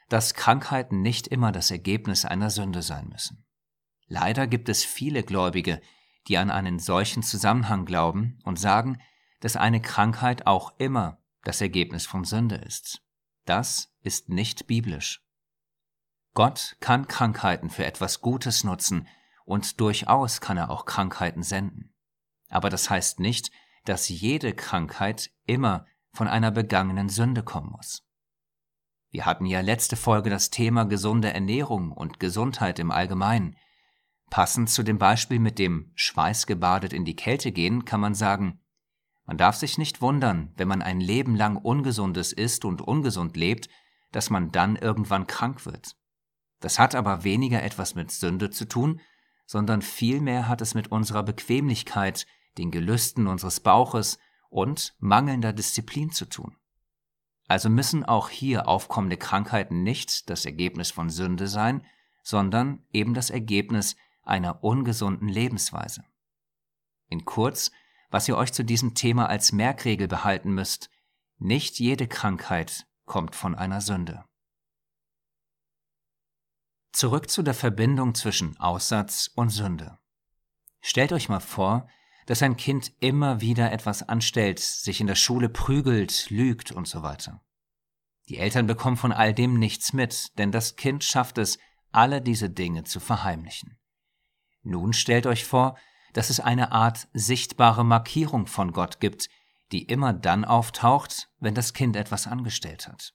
dass 0.10 0.34
Krankheiten 0.34 1.02
nicht 1.02 1.28
immer 1.28 1.52
das 1.52 1.72
Ergebnis 1.72 2.26
einer 2.26 2.50
Sünde 2.50 2.82
sein 2.82 3.08
müssen. 3.10 3.46
Leider 4.08 4.48
gibt 4.48 4.70
es 4.70 4.84
viele 4.84 5.24
Gläubige, 5.24 5.82
die 6.28 6.38
an 6.38 6.52
einen 6.52 6.80
solchen 6.80 7.24
Zusammenhang 7.24 7.86
glauben 7.86 8.40
und 8.44 8.60
sagen, 8.60 9.02
dass 9.40 9.56
eine 9.56 9.82
Krankheit 9.82 10.48
auch 10.48 10.74
immer 10.78 11.22
das 11.44 11.62
Ergebnis 11.62 12.06
von 12.06 12.24
Sünde 12.24 12.56
ist. 12.56 13.02
Das 13.46 13.94
ist 14.02 14.30
nicht 14.30 14.68
biblisch. 14.68 15.22
Gott 16.34 16.78
kann 16.80 17.08
Krankheiten 17.08 17.70
für 17.70 17.86
etwas 17.86 18.22
Gutes 18.22 18.64
nutzen 18.64 19.08
und 19.46 19.80
durchaus 19.80 20.42
kann 20.42 20.58
er 20.58 20.70
auch 20.70 20.86
Krankheiten 20.86 21.44
senden. 21.44 21.94
Aber 22.50 22.70
das 22.70 22.90
heißt 22.90 23.20
nicht, 23.20 23.52
dass 23.86 24.10
jede 24.10 24.54
Krankheit 24.54 25.32
immer 25.46 25.86
von 26.12 26.28
einer 26.28 26.52
begangenen 26.52 27.10
Sünde 27.10 27.44
kommen 27.44 27.72
muss. 27.72 28.04
Wir 29.10 29.26
hatten 29.26 29.46
ja 29.46 29.62
letzte 29.62 29.96
Folge 29.96 30.30
das 30.30 30.50
Thema 30.50 30.86
gesunde 30.86 31.34
Ernährung 31.34 31.92
und 31.92 32.20
Gesundheit 32.20 32.80
im 32.80 32.92
Allgemeinen. 32.92 33.56
Passend 34.30 34.70
zu 34.70 34.84
dem 34.84 34.98
Beispiel 34.98 35.40
mit 35.40 35.60
dem 35.60 35.92
schweißgebadet 35.96 36.94
in 36.94 37.06
die 37.06 37.16
Kälte 37.16 37.52
gehen, 37.52 37.86
kann 37.86 38.00
man 38.00 38.16
sagen, 38.16 38.60
man 39.26 39.38
darf 39.38 39.56
sich 39.56 39.78
nicht 39.78 40.02
wundern, 40.02 40.52
wenn 40.58 40.68
man 40.68 40.82
ein 40.82 41.00
Leben 41.00 41.36
lang 41.36 41.56
Ungesundes 41.56 42.34
isst 42.34 42.66
und 42.66 42.82
ungesund 42.82 43.38
lebt, 43.38 43.70
dass 44.12 44.30
man 44.30 44.52
dann 44.52 44.76
irgendwann 44.76 45.28
krank 45.28 45.66
wird. 45.66 45.96
Das 46.60 46.80
hat 46.80 46.96
aber 46.96 47.24
weniger 47.24 47.64
etwas 47.64 47.96
mit 47.96 48.12
Sünde 48.12 48.50
zu 48.50 48.66
tun, 48.66 49.00
sondern 49.46 49.82
vielmehr 49.82 50.48
hat 50.48 50.62
es 50.62 50.74
mit 50.74 50.92
unserer 50.92 51.24
Bequemlichkeit, 51.24 52.26
den 52.58 52.72
Gelüsten 52.72 53.28
unseres 53.28 53.60
Bauches 53.60 54.20
und 54.50 54.96
mangelnder 55.00 55.54
Disziplin 55.54 56.12
zu 56.12 56.26
tun. 56.26 56.56
Also 57.48 57.70
müssen 57.70 58.04
auch 58.04 58.30
hier 58.30 58.68
aufkommende 58.68 59.18
Krankheiten 59.18 59.84
nicht 59.84 60.30
das 60.30 60.46
Ergebnis 60.46 60.92
von 60.92 61.10
Sünde 61.10 61.48
sein, 61.48 61.86
sondern 62.22 62.86
eben 62.92 63.14
das 63.14 63.30
Ergebnis 63.30 63.96
einer 64.24 64.64
ungesunden 64.64 65.28
Lebensweise. 65.28 66.04
In 67.10 67.26
kurz, 67.26 67.72
was 68.10 68.28
ihr 68.28 68.38
euch 68.38 68.54
zu 68.54 68.64
diesem 68.64 68.96
Thema 68.96 69.28
als 69.28 69.52
Merkregel 69.52 70.08
behalten 70.08 70.54
müsst, 70.54 70.90
nicht 71.38 71.80
jede 71.80 72.08
Krankheit 72.08 72.86
kommt 73.06 73.36
von 73.36 73.56
einer 73.56 73.82
Sünde. 73.82 74.24
Zurück 76.94 77.30
zu 77.30 77.42
der 77.42 77.56
Verbindung 77.56 78.16
zwischen 78.16 78.58
Aussatz 78.60 79.30
und 79.36 79.50
Sünde. 79.50 79.98
Stellt 80.80 81.12
euch 81.12 81.28
mal 81.28 81.40
vor, 81.40 81.90
dass 82.26 82.42
ein 82.42 82.58
Kind 82.58 82.92
immer 83.00 83.42
wieder 83.42 83.72
etwas 83.72 84.08
anstellt, 84.08 84.60
sich 84.60 85.02
in 85.02 85.08
der 85.08 85.16
Schule 85.16 85.50
prügelt, 85.50 86.30
lügt 86.30 86.72
und 86.72 86.88
so 86.88 87.04
weiter. 87.04 87.42
Die 88.30 88.38
Eltern 88.38 88.68
bekommen 88.68 88.98
von 88.98 89.12
all 89.12 89.34
dem 89.34 89.60
nichts 89.60 89.94
mit, 89.94 90.38
denn 90.38 90.52
das 90.52 90.76
Kind 90.76 91.04
schafft 91.04 91.38
es, 91.38 91.58
alle 91.92 92.22
diese 92.22 92.50
Dinge 92.50 92.84
zu 92.84 93.00
verheimlichen. 93.00 93.78
Nun 94.62 94.94
stellt 94.94 95.28
euch 95.28 95.44
vor, 95.44 95.78
dass 96.14 96.30
es 96.30 96.40
eine 96.40 96.72
Art 96.72 97.08
sichtbare 97.14 97.84
Markierung 97.84 98.48
von 98.48 98.72
Gott 98.72 99.00
gibt, 99.00 99.30
die 99.72 99.84
immer 99.84 100.14
dann 100.14 100.46
auftaucht, 100.46 101.30
wenn 101.40 101.56
das 101.56 101.74
Kind 101.74 101.96
etwas 101.96 102.28
angestellt 102.28 102.88
hat. 102.88 103.14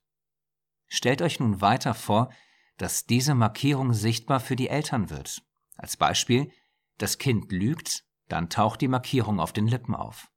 Stellt 0.86 1.22
euch 1.22 1.40
nun 1.40 1.60
weiter 1.60 1.94
vor, 1.94 2.30
dass 2.76 3.06
diese 3.06 3.34
Markierung 3.34 3.92
sichtbar 3.92 4.40
für 4.40 4.56
die 4.56 4.68
Eltern 4.68 5.10
wird. 5.10 5.42
Als 5.76 5.96
Beispiel, 5.96 6.50
das 6.98 7.18
Kind 7.18 7.52
lügt, 7.52 8.04
dann 8.28 8.50
taucht 8.50 8.80
die 8.80 8.88
Markierung 8.88 9.40
auf 9.40 9.52
den 9.52 9.66
Lippen 9.66 9.94
auf. 9.94 10.30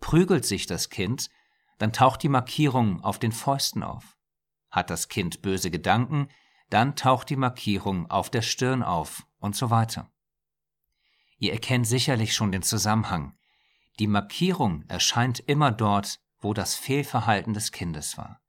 Prügelt 0.00 0.44
sich 0.44 0.66
das 0.66 0.90
Kind, 0.90 1.30
dann 1.78 1.92
taucht 1.92 2.22
die 2.22 2.28
Markierung 2.28 3.02
auf 3.02 3.18
den 3.18 3.32
Fäusten 3.32 3.82
auf. 3.82 4.16
Hat 4.70 4.90
das 4.90 5.08
Kind 5.08 5.42
böse 5.42 5.70
Gedanken, 5.70 6.28
dann 6.70 6.96
taucht 6.96 7.28
die 7.30 7.36
Markierung 7.36 8.10
auf 8.10 8.30
der 8.30 8.42
Stirn 8.42 8.82
auf 8.82 9.26
und 9.38 9.54
so 9.54 9.70
weiter. 9.70 10.10
Ihr 11.38 11.52
erkennt 11.52 11.86
sicherlich 11.86 12.34
schon 12.34 12.52
den 12.52 12.62
Zusammenhang. 12.62 13.36
Die 13.98 14.06
Markierung 14.06 14.84
erscheint 14.88 15.40
immer 15.40 15.72
dort, 15.72 16.20
wo 16.38 16.54
das 16.54 16.74
Fehlverhalten 16.74 17.52
des 17.52 17.72
Kindes 17.72 18.16
war. 18.16 18.40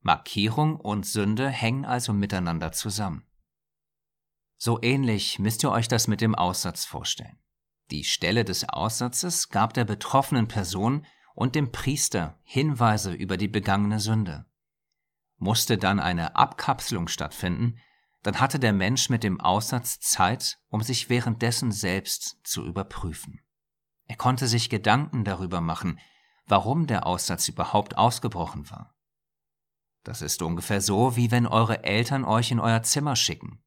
Markierung 0.00 0.76
und 0.76 1.04
Sünde 1.04 1.48
hängen 1.48 1.84
also 1.84 2.12
miteinander 2.12 2.72
zusammen. 2.72 3.26
So 4.56 4.80
ähnlich 4.82 5.38
müsst 5.38 5.62
ihr 5.64 5.70
euch 5.70 5.88
das 5.88 6.06
mit 6.06 6.20
dem 6.20 6.34
Aussatz 6.34 6.84
vorstellen. 6.84 7.38
Die 7.90 8.04
Stelle 8.04 8.44
des 8.44 8.68
Aussatzes 8.68 9.48
gab 9.48 9.74
der 9.74 9.84
betroffenen 9.84 10.48
Person 10.48 11.06
und 11.34 11.54
dem 11.54 11.72
Priester 11.72 12.38
Hinweise 12.42 13.12
über 13.12 13.36
die 13.36 13.48
begangene 13.48 14.00
Sünde. 14.00 14.46
Musste 15.36 15.78
dann 15.78 16.00
eine 16.00 16.36
Abkapselung 16.36 17.08
stattfinden, 17.08 17.78
dann 18.22 18.40
hatte 18.40 18.58
der 18.58 18.72
Mensch 18.72 19.08
mit 19.08 19.22
dem 19.22 19.40
Aussatz 19.40 20.00
Zeit, 20.00 20.58
um 20.68 20.82
sich 20.82 21.08
währenddessen 21.08 21.70
selbst 21.70 22.38
zu 22.42 22.64
überprüfen. 22.64 23.40
Er 24.06 24.16
konnte 24.16 24.48
sich 24.48 24.68
Gedanken 24.68 25.24
darüber 25.24 25.60
machen, 25.60 26.00
warum 26.46 26.86
der 26.86 27.06
Aussatz 27.06 27.48
überhaupt 27.48 27.96
ausgebrochen 27.96 28.70
war. 28.70 28.94
Das 30.02 30.22
ist 30.22 30.42
ungefähr 30.42 30.80
so, 30.80 31.16
wie 31.16 31.30
wenn 31.30 31.46
eure 31.46 31.84
Eltern 31.84 32.24
euch 32.24 32.50
in 32.50 32.60
euer 32.60 32.82
Zimmer 32.82 33.14
schicken. 33.14 33.62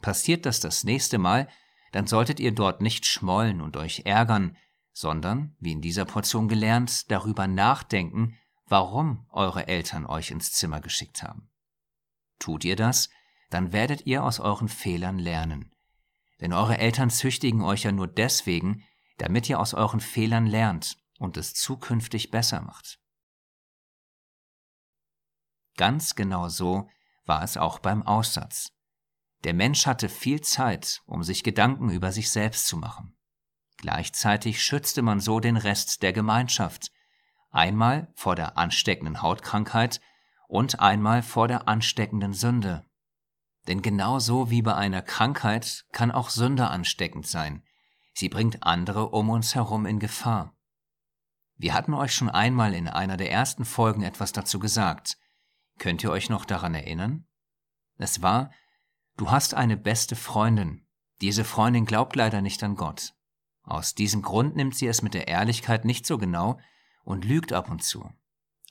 Passiert 0.00 0.46
das 0.46 0.60
das 0.60 0.84
nächste 0.84 1.18
Mal, 1.18 1.48
dann 1.92 2.06
solltet 2.06 2.40
ihr 2.40 2.52
dort 2.52 2.80
nicht 2.80 3.06
schmollen 3.06 3.60
und 3.60 3.76
euch 3.76 4.02
ärgern, 4.04 4.56
sondern, 4.92 5.56
wie 5.60 5.72
in 5.72 5.80
dieser 5.80 6.04
Portion 6.04 6.48
gelernt, 6.48 7.10
darüber 7.10 7.46
nachdenken, 7.46 8.36
warum 8.66 9.26
eure 9.30 9.68
Eltern 9.68 10.06
euch 10.06 10.30
ins 10.30 10.52
Zimmer 10.52 10.80
geschickt 10.80 11.22
haben. 11.22 11.50
Tut 12.38 12.64
ihr 12.64 12.76
das, 12.76 13.08
dann 13.50 13.72
werdet 13.72 14.06
ihr 14.06 14.24
aus 14.24 14.40
euren 14.40 14.68
Fehlern 14.68 15.18
lernen. 15.18 15.72
Denn 16.40 16.52
eure 16.52 16.78
Eltern 16.78 17.10
züchtigen 17.10 17.62
euch 17.62 17.84
ja 17.84 17.92
nur 17.92 18.06
deswegen, 18.06 18.84
damit 19.16 19.48
ihr 19.48 19.58
aus 19.58 19.74
euren 19.74 20.00
Fehlern 20.00 20.46
lernt 20.46 20.98
und 21.18 21.36
es 21.36 21.54
zukünftig 21.54 22.30
besser 22.30 22.60
macht. 22.60 23.00
Ganz 25.76 26.14
genau 26.14 26.48
so 26.48 26.88
war 27.24 27.42
es 27.42 27.56
auch 27.56 27.78
beim 27.78 28.02
Aussatz. 28.02 28.72
Der 29.44 29.54
Mensch 29.54 29.86
hatte 29.86 30.08
viel 30.08 30.40
Zeit, 30.40 31.02
um 31.06 31.22
sich 31.22 31.44
Gedanken 31.44 31.90
über 31.90 32.12
sich 32.12 32.30
selbst 32.30 32.66
zu 32.66 32.76
machen. 32.76 33.16
Gleichzeitig 33.76 34.62
schützte 34.62 35.02
man 35.02 35.20
so 35.20 35.38
den 35.38 35.56
Rest 35.56 36.02
der 36.02 36.12
Gemeinschaft, 36.12 36.90
einmal 37.50 38.12
vor 38.14 38.34
der 38.34 38.58
ansteckenden 38.58 39.22
Hautkrankheit 39.22 40.00
und 40.48 40.80
einmal 40.80 41.22
vor 41.22 41.46
der 41.46 41.68
ansteckenden 41.68 42.32
Sünde. 42.32 42.84
Denn 43.68 43.82
genauso 43.82 44.50
wie 44.50 44.62
bei 44.62 44.74
einer 44.74 45.02
Krankheit 45.02 45.84
kann 45.92 46.10
auch 46.10 46.30
Sünde 46.30 46.68
ansteckend 46.68 47.26
sein. 47.26 47.62
Sie 48.14 48.28
bringt 48.28 48.64
andere 48.64 49.10
um 49.10 49.30
uns 49.30 49.54
herum 49.54 49.86
in 49.86 50.00
Gefahr. 50.00 50.56
Wir 51.56 51.74
hatten 51.74 51.94
euch 51.94 52.14
schon 52.14 52.30
einmal 52.30 52.74
in 52.74 52.88
einer 52.88 53.16
der 53.16 53.30
ersten 53.30 53.64
Folgen 53.64 54.02
etwas 54.02 54.32
dazu 54.32 54.58
gesagt. 54.58 55.18
Könnt 55.78 56.02
ihr 56.02 56.10
euch 56.10 56.30
noch 56.30 56.44
daran 56.44 56.74
erinnern? 56.74 57.26
Es 57.96 58.22
war, 58.22 58.50
Du 59.18 59.32
hast 59.32 59.54
eine 59.54 59.76
beste 59.76 60.14
Freundin. 60.14 60.86
Diese 61.20 61.44
Freundin 61.44 61.86
glaubt 61.86 62.14
leider 62.14 62.40
nicht 62.40 62.62
an 62.62 62.76
Gott. 62.76 63.14
Aus 63.64 63.96
diesem 63.96 64.22
Grund 64.22 64.54
nimmt 64.54 64.76
sie 64.76 64.86
es 64.86 65.02
mit 65.02 65.12
der 65.12 65.26
Ehrlichkeit 65.26 65.84
nicht 65.84 66.06
so 66.06 66.18
genau 66.18 66.60
und 67.02 67.24
lügt 67.24 67.52
ab 67.52 67.68
und 67.68 67.82
zu. 67.82 68.08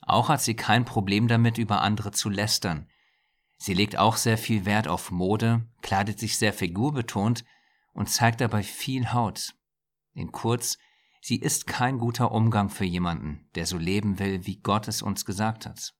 Auch 0.00 0.30
hat 0.30 0.40
sie 0.40 0.56
kein 0.56 0.86
Problem 0.86 1.28
damit, 1.28 1.58
über 1.58 1.82
andere 1.82 2.12
zu 2.12 2.30
lästern. 2.30 2.88
Sie 3.58 3.74
legt 3.74 3.98
auch 3.98 4.16
sehr 4.16 4.38
viel 4.38 4.64
Wert 4.64 4.88
auf 4.88 5.10
Mode, 5.10 5.68
kleidet 5.82 6.18
sich 6.18 6.38
sehr 6.38 6.54
figurbetont 6.54 7.44
und 7.92 8.08
zeigt 8.08 8.40
dabei 8.40 8.62
viel 8.62 9.12
Haut. 9.12 9.54
In 10.14 10.32
kurz, 10.32 10.78
sie 11.20 11.36
ist 11.36 11.66
kein 11.66 11.98
guter 11.98 12.32
Umgang 12.32 12.70
für 12.70 12.86
jemanden, 12.86 13.50
der 13.54 13.66
so 13.66 13.76
leben 13.76 14.18
will, 14.18 14.46
wie 14.46 14.60
Gott 14.60 14.88
es 14.88 15.02
uns 15.02 15.26
gesagt 15.26 15.66
hat. 15.66 15.92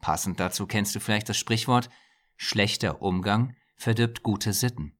Passend 0.00 0.38
dazu 0.38 0.68
kennst 0.68 0.94
du 0.94 1.00
vielleicht 1.00 1.28
das 1.28 1.36
Sprichwort, 1.36 1.90
Schlechter 2.36 3.02
Umgang 3.02 3.56
verdirbt 3.76 4.22
gute 4.22 4.52
Sitten. 4.52 4.98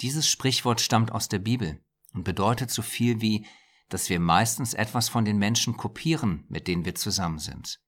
Dieses 0.00 0.28
Sprichwort 0.28 0.80
stammt 0.80 1.12
aus 1.12 1.28
der 1.28 1.40
Bibel 1.40 1.84
und 2.14 2.24
bedeutet 2.24 2.70
so 2.70 2.82
viel 2.82 3.20
wie, 3.20 3.46
dass 3.88 4.08
wir 4.08 4.20
meistens 4.20 4.72
etwas 4.72 5.08
von 5.08 5.24
den 5.24 5.36
Menschen 5.36 5.76
kopieren, 5.76 6.44
mit 6.48 6.68
denen 6.68 6.84
wir 6.84 6.94
zusammen 6.94 7.38
sind. 7.38 7.80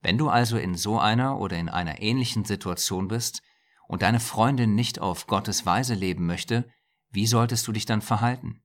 Wenn 0.00 0.18
du 0.18 0.28
also 0.28 0.56
in 0.56 0.76
so 0.76 0.98
einer 0.98 1.38
oder 1.38 1.58
in 1.58 1.68
einer 1.68 2.00
ähnlichen 2.00 2.44
Situation 2.44 3.08
bist 3.08 3.42
und 3.88 4.02
deine 4.02 4.20
Freundin 4.20 4.74
nicht 4.74 5.00
auf 5.00 5.26
Gottes 5.26 5.66
Weise 5.66 5.94
leben 5.94 6.26
möchte, 6.26 6.70
wie 7.10 7.26
solltest 7.26 7.66
du 7.66 7.72
dich 7.72 7.86
dann 7.86 8.02
verhalten? 8.02 8.62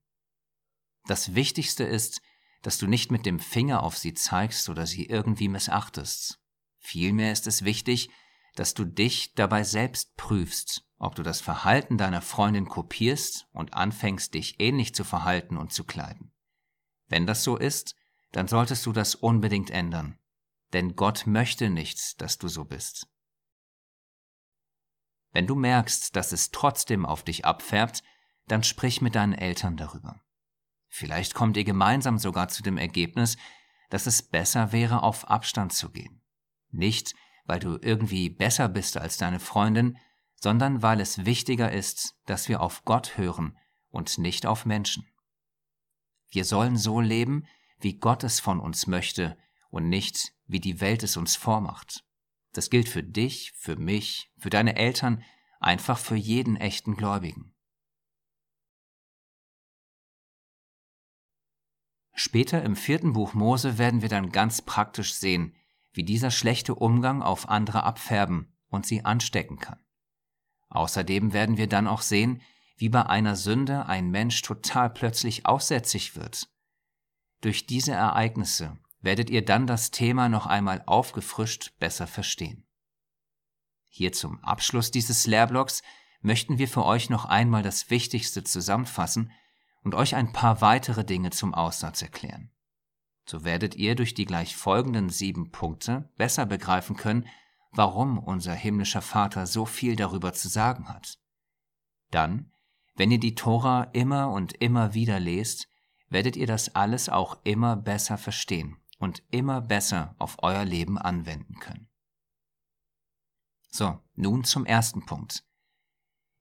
Das 1.05 1.33
Wichtigste 1.33 1.83
ist, 1.83 2.21
dass 2.61 2.77
du 2.77 2.85
nicht 2.85 3.11
mit 3.11 3.25
dem 3.25 3.39
Finger 3.39 3.81
auf 3.81 3.97
sie 3.97 4.13
zeigst 4.13 4.69
oder 4.69 4.85
sie 4.85 5.05
irgendwie 5.05 5.47
missachtest. 5.47 6.39
Vielmehr 6.77 7.31
ist 7.31 7.47
es 7.47 7.63
wichtig, 7.63 8.09
dass 8.55 8.73
du 8.73 8.85
dich 8.85 9.33
dabei 9.33 9.63
selbst 9.63 10.15
prüfst, 10.17 10.83
ob 10.97 11.15
du 11.15 11.23
das 11.23 11.41
Verhalten 11.41 11.97
deiner 11.97 12.21
Freundin 12.21 12.67
kopierst 12.67 13.47
und 13.53 13.73
anfängst, 13.73 14.33
dich 14.33 14.59
ähnlich 14.59 14.93
zu 14.93 15.03
verhalten 15.03 15.57
und 15.57 15.73
zu 15.73 15.83
kleiden. 15.83 16.31
Wenn 17.07 17.25
das 17.25 17.43
so 17.43 17.57
ist, 17.57 17.95
dann 18.31 18.47
solltest 18.47 18.85
du 18.85 18.91
das 18.91 19.15
unbedingt 19.15 19.69
ändern, 19.69 20.17
denn 20.73 20.95
Gott 20.95 21.27
möchte 21.27 21.69
nicht, 21.69 22.21
dass 22.21 22.37
du 22.37 22.47
so 22.47 22.65
bist. 22.65 23.07
Wenn 25.31 25.47
du 25.47 25.55
merkst, 25.55 26.15
dass 26.15 26.31
es 26.31 26.51
trotzdem 26.51 27.05
auf 27.05 27.23
dich 27.23 27.45
abfärbt, 27.45 28.03
dann 28.47 28.63
sprich 28.63 29.01
mit 29.01 29.15
deinen 29.15 29.33
Eltern 29.33 29.77
darüber. 29.77 30.21
Vielleicht 30.87 31.33
kommt 31.33 31.55
ihr 31.55 31.63
gemeinsam 31.63 32.17
sogar 32.17 32.49
zu 32.49 32.63
dem 32.63 32.77
Ergebnis, 32.77 33.37
dass 33.89 34.07
es 34.07 34.21
besser 34.21 34.71
wäre, 34.71 35.03
auf 35.03 35.29
Abstand 35.29 35.73
zu 35.73 35.89
gehen. 35.89 36.21
Nicht, 36.69 37.15
weil 37.45 37.59
du 37.59 37.77
irgendwie 37.81 38.29
besser 38.29 38.69
bist 38.69 38.97
als 38.97 39.17
deine 39.17 39.39
Freundin, 39.39 39.97
sondern 40.35 40.81
weil 40.81 40.99
es 40.99 41.25
wichtiger 41.25 41.71
ist, 41.71 42.15
dass 42.25 42.49
wir 42.49 42.61
auf 42.61 42.83
Gott 42.85 43.17
hören 43.17 43.57
und 43.89 44.17
nicht 44.17 44.45
auf 44.45 44.65
Menschen. 44.65 45.05
Wir 46.29 46.45
sollen 46.45 46.77
so 46.77 46.99
leben, 47.01 47.45
wie 47.79 47.97
Gott 47.97 48.23
es 48.23 48.39
von 48.39 48.59
uns 48.59 48.87
möchte 48.87 49.37
und 49.69 49.89
nicht, 49.89 50.33
wie 50.47 50.59
die 50.59 50.81
Welt 50.81 51.03
es 51.03 51.17
uns 51.17 51.35
vormacht. 51.35 52.03
Das 52.53 52.69
gilt 52.69 52.89
für 52.89 53.03
dich, 53.03 53.53
für 53.53 53.75
mich, 53.75 54.31
für 54.37 54.49
deine 54.49 54.75
Eltern, 54.75 55.23
einfach 55.59 55.97
für 55.97 56.15
jeden 56.15 56.57
echten 56.57 56.95
Gläubigen. 56.95 57.53
Später 62.13 62.61
im 62.63 62.75
vierten 62.75 63.13
Buch 63.13 63.33
Mose 63.33 63.77
werden 63.77 64.01
wir 64.01 64.09
dann 64.09 64.31
ganz 64.31 64.61
praktisch 64.61 65.13
sehen, 65.13 65.55
wie 65.93 66.03
dieser 66.03 66.31
schlechte 66.31 66.75
Umgang 66.75 67.21
auf 67.21 67.49
andere 67.49 67.83
abfärben 67.83 68.53
und 68.69 68.85
sie 68.85 69.05
anstecken 69.05 69.59
kann. 69.59 69.79
Außerdem 70.69 71.33
werden 71.33 71.57
wir 71.57 71.67
dann 71.67 71.87
auch 71.87 72.01
sehen, 72.01 72.41
wie 72.77 72.89
bei 72.89 73.05
einer 73.05 73.35
Sünde 73.35 73.85
ein 73.85 74.09
Mensch 74.09 74.41
total 74.41 74.89
plötzlich 74.89 75.45
aussätzig 75.45 76.15
wird. 76.15 76.47
Durch 77.41 77.67
diese 77.67 77.91
Ereignisse 77.91 78.77
werdet 79.01 79.29
ihr 79.29 79.43
dann 79.43 79.67
das 79.67 79.91
Thema 79.91 80.29
noch 80.29 80.45
einmal 80.45 80.83
aufgefrischt 80.85 81.77
besser 81.79 82.07
verstehen. 82.07 82.65
Hier 83.87 84.13
zum 84.13 84.39
Abschluss 84.43 84.91
dieses 84.91 85.27
Lehrblocks 85.27 85.81
möchten 86.21 86.57
wir 86.59 86.67
für 86.67 86.85
euch 86.85 87.09
noch 87.09 87.25
einmal 87.25 87.63
das 87.63 87.89
Wichtigste 87.89 88.43
zusammenfassen 88.43 89.31
und 89.83 89.95
euch 89.95 90.15
ein 90.15 90.31
paar 90.31 90.61
weitere 90.61 91.03
Dinge 91.03 91.31
zum 91.31 91.53
Aussatz 91.53 92.01
erklären. 92.01 92.50
So 93.25 93.43
werdet 93.43 93.75
ihr 93.75 93.95
durch 93.95 94.13
die 94.13 94.25
gleich 94.25 94.55
folgenden 94.55 95.09
sieben 95.09 95.51
Punkte 95.51 96.09
besser 96.17 96.45
begreifen 96.45 96.95
können, 96.95 97.27
warum 97.71 98.19
unser 98.19 98.53
himmlischer 98.53 99.01
Vater 99.01 99.47
so 99.47 99.65
viel 99.65 99.95
darüber 99.95 100.33
zu 100.33 100.49
sagen 100.49 100.89
hat. 100.89 101.19
Dann, 102.09 102.51
wenn 102.95 103.11
ihr 103.11 103.19
die 103.19 103.35
Tora 103.35 103.83
immer 103.93 104.31
und 104.31 104.53
immer 104.53 104.93
wieder 104.93 105.19
lest, 105.19 105.69
werdet 106.09 106.35
ihr 106.35 106.47
das 106.47 106.75
alles 106.75 107.09
auch 107.09 107.39
immer 107.43 107.75
besser 107.77 108.17
verstehen 108.17 108.77
und 108.99 109.23
immer 109.31 109.61
besser 109.61 110.15
auf 110.19 110.37
euer 110.41 110.65
Leben 110.65 110.97
anwenden 110.97 111.59
können. 111.59 111.87
So, 113.69 113.99
nun 114.15 114.43
zum 114.43 114.65
ersten 114.65 115.05
Punkt. 115.05 115.45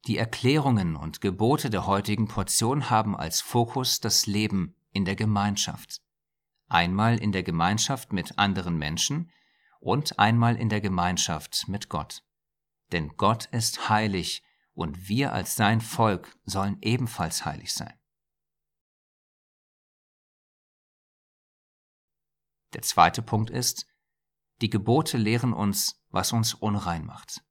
Die 0.07 0.19
Erklärungen 0.19 0.97
und 0.97 1.21
Gebote 1.21 1.71
der 1.71 1.87
heutigen 1.87 2.27
Portion 2.27 2.91
haben 2.91 3.17
als 3.17 3.41
Fokus 3.41 4.01
das 4.01 4.27
Leben 4.27 4.75
in 4.93 5.05
der 5.05 5.15
Gemeinschaft. 5.15 6.03
Einmal 6.71 7.19
in 7.19 7.33
der 7.33 7.43
Gemeinschaft 7.43 8.13
mit 8.13 8.39
anderen 8.39 8.79
Menschen 8.79 9.33
und 9.81 10.21
einmal 10.21 10.55
in 10.55 10.69
der 10.69 10.81
Gemeinschaft 10.81 11.67
mit 11.67 11.89
Gott. 11.89 12.23
Denn 12.93 13.17
Gott 13.17 13.47
ist 13.47 13.89
heilig 13.89 14.45
und 14.73 15.09
wir 15.09 15.33
als 15.33 15.57
sein 15.57 15.81
Volk 15.81 16.39
sollen 16.45 16.79
ebenfalls 16.81 17.45
heilig 17.45 17.75
sein. 17.75 17.93
Der 22.73 22.83
zweite 22.83 23.21
Punkt 23.21 23.51
ist, 23.51 23.89
die 24.61 24.71
Gebote 24.71 25.19
lehren 25.19 25.53
uns, 25.53 26.01
was 26.11 26.33
uns 26.33 26.55
unrein 26.55 27.05
macht. 27.05 27.43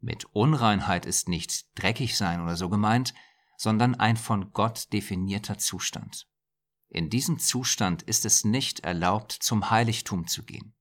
Mit 0.00 0.26
Unreinheit 0.34 1.06
ist 1.06 1.26
nicht 1.26 1.66
dreckig 1.74 2.18
sein 2.18 2.42
oder 2.42 2.54
so 2.54 2.68
gemeint, 2.68 3.14
sondern 3.56 3.94
ein 3.94 4.18
von 4.18 4.52
Gott 4.52 4.92
definierter 4.92 5.56
Zustand. 5.56 6.28
In 6.88 7.10
diesem 7.10 7.38
Zustand 7.38 8.02
ist 8.02 8.24
es 8.24 8.44
nicht 8.44 8.80
erlaubt, 8.80 9.32
zum 9.32 9.70
Heiligtum 9.70 10.26
zu 10.26 10.44
gehen. 10.44 10.74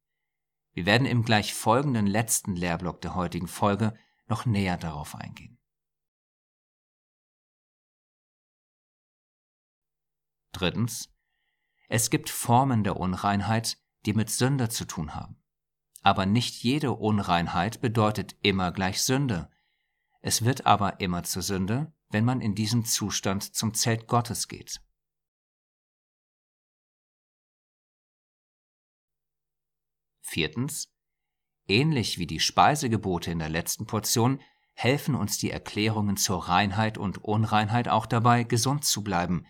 Wir 0.73 0.85
werden 0.85 1.07
im 1.07 1.23
gleich 1.23 1.53
folgenden 1.53 2.07
letzten 2.07 2.55
Lehrblock 2.55 3.01
der 3.01 3.15
heutigen 3.15 3.47
Folge 3.47 3.97
noch 4.27 4.45
näher 4.45 4.77
darauf 4.77 5.15
eingehen. 5.15 5.57
Drittens. 10.51 11.13
Es 11.89 12.09
gibt 12.09 12.29
Formen 12.29 12.83
der 12.83 12.97
Unreinheit, 12.97 13.77
die 14.05 14.13
mit 14.13 14.29
Sünde 14.29 14.69
zu 14.69 14.85
tun 14.85 15.13
haben. 15.13 15.41
Aber 16.01 16.25
nicht 16.25 16.63
jede 16.63 16.93
Unreinheit 16.93 17.81
bedeutet 17.81 18.37
immer 18.41 18.71
gleich 18.71 19.01
Sünde. 19.01 19.49
Es 20.21 20.43
wird 20.43 20.65
aber 20.65 20.99
immer 20.99 21.23
zur 21.23 21.41
Sünde, 21.41 21.93
wenn 22.09 22.25
man 22.25 22.41
in 22.41 22.55
diesem 22.55 22.85
Zustand 22.85 23.55
zum 23.55 23.73
Zelt 23.73 24.07
Gottes 24.07 24.47
geht. 24.47 24.81
Viertens. 30.27 30.89
Ähnlich 31.67 32.17
wie 32.17 32.27
die 32.27 32.41
Speisegebote 32.41 33.31
in 33.31 33.39
der 33.39 33.49
letzten 33.49 33.87
Portion 33.87 34.41
helfen 34.73 35.15
uns 35.15 35.37
die 35.37 35.51
Erklärungen 35.51 36.17
zur 36.17 36.49
Reinheit 36.49 36.97
und 36.97 37.23
Unreinheit 37.23 37.87
auch 37.87 38.05
dabei, 38.05 38.43
gesund 38.43 38.83
zu 38.83 39.03
bleiben, 39.03 39.45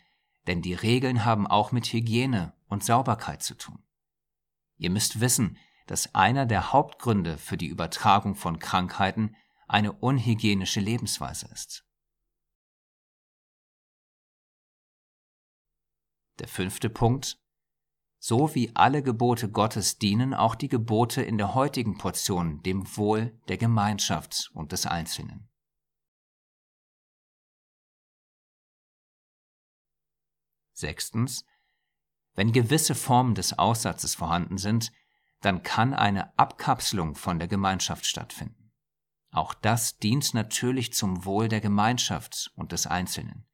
denn 0.45 0.61
die 0.61 0.75
Regeln 0.75 1.25
haben 1.25 1.47
auch 1.47 1.71
mit 1.71 1.87
Hygiene 1.87 2.53
und 2.67 2.83
Sauberkeit 2.83 3.41
zu 3.41 3.55
tun. 3.55 3.83
Ihr 4.77 4.91
müsst 4.91 5.19
wissen, 5.19 5.57
dass 5.87 6.13
einer 6.13 6.45
der 6.45 6.71
Hauptgründe 6.71 7.39
für 7.39 7.57
die 7.57 7.67
Übertragung 7.67 8.35
von 8.35 8.59
Krankheiten 8.59 9.35
eine 9.67 9.91
unhygienische 9.91 10.79
Lebensweise 10.79 11.47
ist. 11.51 11.85
Der 16.39 16.47
fünfte 16.47 16.89
Punkt. 16.91 17.39
So 18.27 18.53
wie 18.55 18.75
alle 18.75 19.03
Gebote 19.03 19.49
Gottes 19.49 19.99
dienen 19.99 20.33
auch 20.33 20.55
die 20.55 20.67
Gebote 20.67 21.21
in 21.21 21.37
der 21.37 21.53
heutigen 21.53 21.97
Portion 21.97 22.61
dem 22.61 22.97
Wohl 22.97 23.39
der 23.47 23.55
Gemeinschaft 23.55 24.51
und 24.53 24.73
des 24.73 24.85
Einzelnen. 24.85 25.47
Sechstens. 30.73 31.45
Wenn 32.33 32.51
gewisse 32.51 32.95
Formen 32.95 33.33
des 33.33 33.57
Aussatzes 33.57 34.15
vorhanden 34.15 34.57
sind, 34.57 34.91
dann 35.39 35.63
kann 35.63 35.93
eine 35.93 36.37
Abkapselung 36.37 37.15
von 37.15 37.39
der 37.39 37.47
Gemeinschaft 37.47 38.05
stattfinden. 38.05 38.73
Auch 39.31 39.53
das 39.53 39.99
dient 39.99 40.33
natürlich 40.33 40.91
zum 40.91 41.23
Wohl 41.23 41.47
der 41.47 41.61
Gemeinschaft 41.61 42.51
und 42.55 42.73
des 42.73 42.87
Einzelnen. 42.87 43.47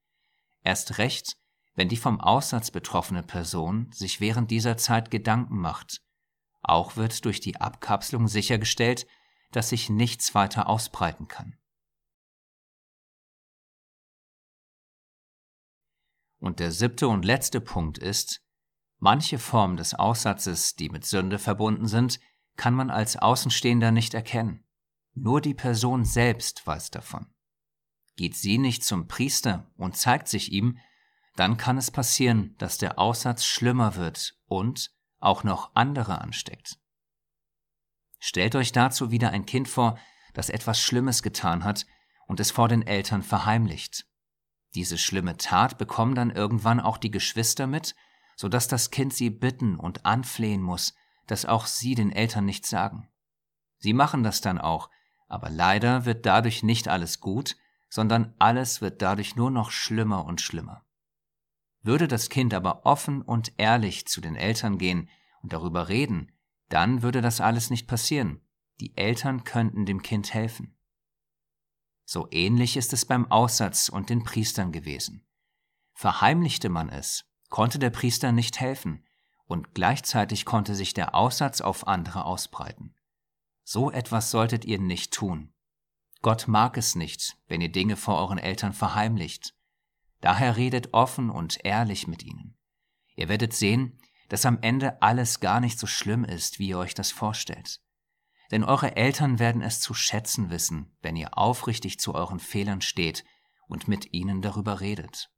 Erst 0.63 0.97
recht, 0.97 1.37
wenn 1.75 1.89
die 1.89 1.97
vom 1.97 2.19
Aussatz 2.19 2.71
betroffene 2.71 3.23
Person 3.23 3.91
sich 3.91 4.19
während 4.19 4.51
dieser 4.51 4.77
Zeit 4.77 5.11
Gedanken 5.11 5.57
macht. 5.57 6.01
Auch 6.61 6.95
wird 6.95 7.25
durch 7.25 7.39
die 7.39 7.59
Abkapselung 7.59 8.27
sichergestellt, 8.27 9.07
dass 9.51 9.69
sich 9.69 9.89
nichts 9.89 10.35
weiter 10.35 10.67
ausbreiten 10.67 11.27
kann. 11.27 11.57
Und 16.39 16.59
der 16.59 16.71
siebte 16.71 17.07
und 17.07 17.25
letzte 17.25 17.61
Punkt 17.61 17.97
ist, 17.97 18.43
Manche 19.05 19.37
Formen 19.37 19.75
des 19.75 19.93
Aussatzes, 19.93 20.75
die 20.75 20.87
mit 20.87 21.03
Sünde 21.03 21.37
verbunden 21.37 21.87
sind, 21.87 22.21
kann 22.55 22.73
man 22.73 22.89
als 22.89 23.17
Außenstehender 23.17 23.91
nicht 23.91 24.13
erkennen. 24.13 24.63
Nur 25.13 25.41
die 25.41 25.53
Person 25.53 26.05
selbst 26.05 26.65
weiß 26.65 26.89
davon. 26.89 27.27
Geht 28.15 28.37
sie 28.37 28.57
nicht 28.57 28.81
zum 28.85 29.09
Priester 29.09 29.69
und 29.75 29.97
zeigt 29.97 30.29
sich 30.29 30.53
ihm, 30.53 30.77
dann 31.35 31.57
kann 31.57 31.77
es 31.77 31.91
passieren, 31.91 32.55
dass 32.57 32.77
der 32.77 32.99
Aussatz 32.99 33.45
schlimmer 33.45 33.95
wird 33.95 34.35
und 34.45 34.91
auch 35.19 35.43
noch 35.43 35.75
andere 35.75 36.21
ansteckt. 36.21 36.77
Stellt 38.19 38.55
euch 38.55 38.71
dazu 38.71 39.11
wieder 39.11 39.31
ein 39.31 39.45
Kind 39.45 39.67
vor, 39.67 39.97
das 40.33 40.49
etwas 40.49 40.79
Schlimmes 40.79 41.23
getan 41.23 41.63
hat 41.63 41.85
und 42.27 42.39
es 42.39 42.51
vor 42.51 42.67
den 42.67 42.85
Eltern 42.85 43.23
verheimlicht. 43.23 44.05
Diese 44.75 44.97
schlimme 44.97 45.37
Tat 45.37 45.77
bekommen 45.77 46.15
dann 46.15 46.31
irgendwann 46.31 46.79
auch 46.79 46.97
die 46.97 47.11
Geschwister 47.11 47.67
mit 47.67 47.95
so 48.35 48.49
dass 48.49 48.67
das 48.67 48.91
Kind 48.91 49.13
sie 49.13 49.29
bitten 49.29 49.75
und 49.75 50.05
anflehen 50.05 50.61
muss, 50.61 50.95
dass 51.27 51.45
auch 51.45 51.65
sie 51.65 51.95
den 51.95 52.11
Eltern 52.11 52.45
nichts 52.45 52.69
sagen. 52.69 53.09
Sie 53.77 53.93
machen 53.93 54.23
das 54.23 54.41
dann 54.41 54.59
auch, 54.59 54.89
aber 55.27 55.49
leider 55.49 56.05
wird 56.05 56.25
dadurch 56.25 56.63
nicht 56.63 56.87
alles 56.87 57.19
gut, 57.19 57.57
sondern 57.89 58.33
alles 58.39 58.81
wird 58.81 59.01
dadurch 59.01 59.35
nur 59.35 59.51
noch 59.51 59.71
schlimmer 59.71 60.25
und 60.25 60.41
schlimmer. 60.41 60.82
Würde 61.83 62.07
das 62.07 62.29
Kind 62.29 62.53
aber 62.53 62.85
offen 62.85 63.21
und 63.21 63.53
ehrlich 63.57 64.07
zu 64.07 64.21
den 64.21 64.35
Eltern 64.35 64.77
gehen 64.77 65.09
und 65.41 65.53
darüber 65.53 65.89
reden, 65.89 66.31
dann 66.69 67.03
würde 67.03 67.21
das 67.21 67.41
alles 67.41 67.69
nicht 67.69 67.87
passieren. 67.87 68.41
Die 68.79 68.97
Eltern 68.97 69.43
könnten 69.43 69.85
dem 69.85 70.01
Kind 70.01 70.33
helfen. 70.33 70.75
So 72.05 72.27
ähnlich 72.31 72.77
ist 72.77 72.93
es 72.93 73.05
beim 73.05 73.29
Aussatz 73.29 73.89
und 73.89 74.09
den 74.09 74.23
Priestern 74.23 74.71
gewesen. 74.71 75.25
Verheimlichte 75.93 76.69
man 76.69 76.89
es, 76.89 77.25
konnte 77.49 77.79
der 77.79 77.91
Priester 77.91 78.31
nicht 78.31 78.59
helfen, 78.59 79.05
und 79.45 79.75
gleichzeitig 79.75 80.45
konnte 80.45 80.73
sich 80.73 80.93
der 80.93 81.13
Aussatz 81.13 81.61
auf 81.61 81.85
andere 81.85 82.25
ausbreiten. 82.25 82.95
So 83.63 83.91
etwas 83.91 84.31
solltet 84.31 84.65
ihr 84.65 84.79
nicht 84.79 85.13
tun. 85.13 85.53
Gott 86.21 86.47
mag 86.47 86.77
es 86.77 86.95
nicht, 86.95 87.37
wenn 87.47 87.61
ihr 87.61 87.71
Dinge 87.71 87.97
vor 87.97 88.17
euren 88.17 88.37
Eltern 88.37 88.73
verheimlicht. 88.73 89.53
Daher 90.23 90.55
redet 90.55 90.93
offen 90.93 91.29
und 91.29 91.65
ehrlich 91.65 92.07
mit 92.07 92.23
ihnen. 92.23 92.57
Ihr 93.17 93.27
werdet 93.27 93.51
sehen, 93.51 93.99
dass 94.29 94.45
am 94.45 94.57
Ende 94.61 95.01
alles 95.01 95.41
gar 95.41 95.59
nicht 95.59 95.77
so 95.77 95.85
schlimm 95.85 96.23
ist, 96.23 96.59
wie 96.59 96.69
ihr 96.69 96.77
euch 96.77 96.93
das 96.93 97.11
vorstellt. 97.11 97.81
Denn 98.49 98.63
eure 98.63 98.95
Eltern 98.95 99.37
werden 99.37 99.61
es 99.61 99.81
zu 99.81 99.93
schätzen 99.93 100.49
wissen, 100.49 100.95
wenn 101.01 101.17
ihr 101.17 101.37
aufrichtig 101.37 101.99
zu 101.99 102.15
euren 102.15 102.39
Fehlern 102.39 102.79
steht 102.79 103.25
und 103.67 103.89
mit 103.89 104.13
ihnen 104.13 104.41
darüber 104.41 104.79
redet. 104.79 105.29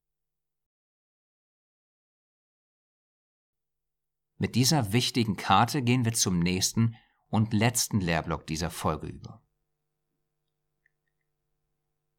Mit 4.38 4.54
dieser 4.54 4.94
wichtigen 4.94 5.36
Karte 5.36 5.82
gehen 5.82 6.06
wir 6.06 6.14
zum 6.14 6.38
nächsten 6.38 6.96
und 7.30 7.54
letzten 7.54 8.02
Lehrblock 8.02 8.46
dieser 8.46 8.70
Folge 8.70 9.08
über. 9.08 9.44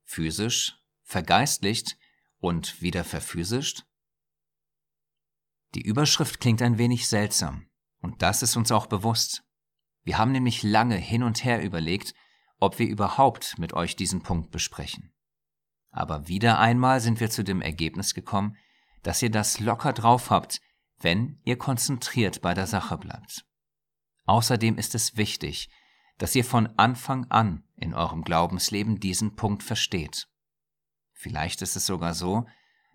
Physisch, 0.02 0.84
vergeistlicht 1.04 1.96
und 2.38 2.80
wieder 2.80 3.04
verphysischt? 3.04 3.84
Die 5.74 5.82
Überschrift 5.82 6.40
klingt 6.40 6.62
ein 6.62 6.78
wenig 6.78 7.08
seltsam, 7.08 7.68
und 8.00 8.22
das 8.22 8.42
ist 8.42 8.56
uns 8.56 8.72
auch 8.72 8.86
bewusst. 8.86 9.42
Wir 10.04 10.18
haben 10.18 10.32
nämlich 10.32 10.62
lange 10.62 10.96
hin 10.96 11.22
und 11.22 11.44
her 11.44 11.62
überlegt, 11.62 12.14
ob 12.58 12.78
wir 12.78 12.86
überhaupt 12.86 13.58
mit 13.58 13.72
euch 13.72 13.96
diesen 13.96 14.22
Punkt 14.22 14.50
besprechen. 14.50 15.12
Aber 15.90 16.28
wieder 16.28 16.58
einmal 16.58 17.00
sind 17.00 17.20
wir 17.20 17.30
zu 17.30 17.42
dem 17.42 17.60
Ergebnis 17.60 18.14
gekommen, 18.14 18.56
dass 19.02 19.22
ihr 19.22 19.30
das 19.30 19.60
locker 19.60 19.92
drauf 19.92 20.30
habt, 20.30 20.60
wenn 21.00 21.40
ihr 21.44 21.58
konzentriert 21.58 22.40
bei 22.40 22.54
der 22.54 22.66
Sache 22.66 22.98
bleibt. 22.98 23.46
Außerdem 24.24 24.78
ist 24.78 24.94
es 24.94 25.16
wichtig, 25.16 25.68
dass 26.18 26.34
ihr 26.34 26.44
von 26.44 26.66
Anfang 26.78 27.26
an 27.30 27.64
in 27.76 27.94
eurem 27.94 28.22
Glaubensleben 28.22 28.98
diesen 28.98 29.36
Punkt 29.36 29.62
versteht. 29.62 30.28
Vielleicht 31.16 31.62
ist 31.62 31.76
es 31.76 31.86
sogar 31.86 32.12
so, 32.12 32.46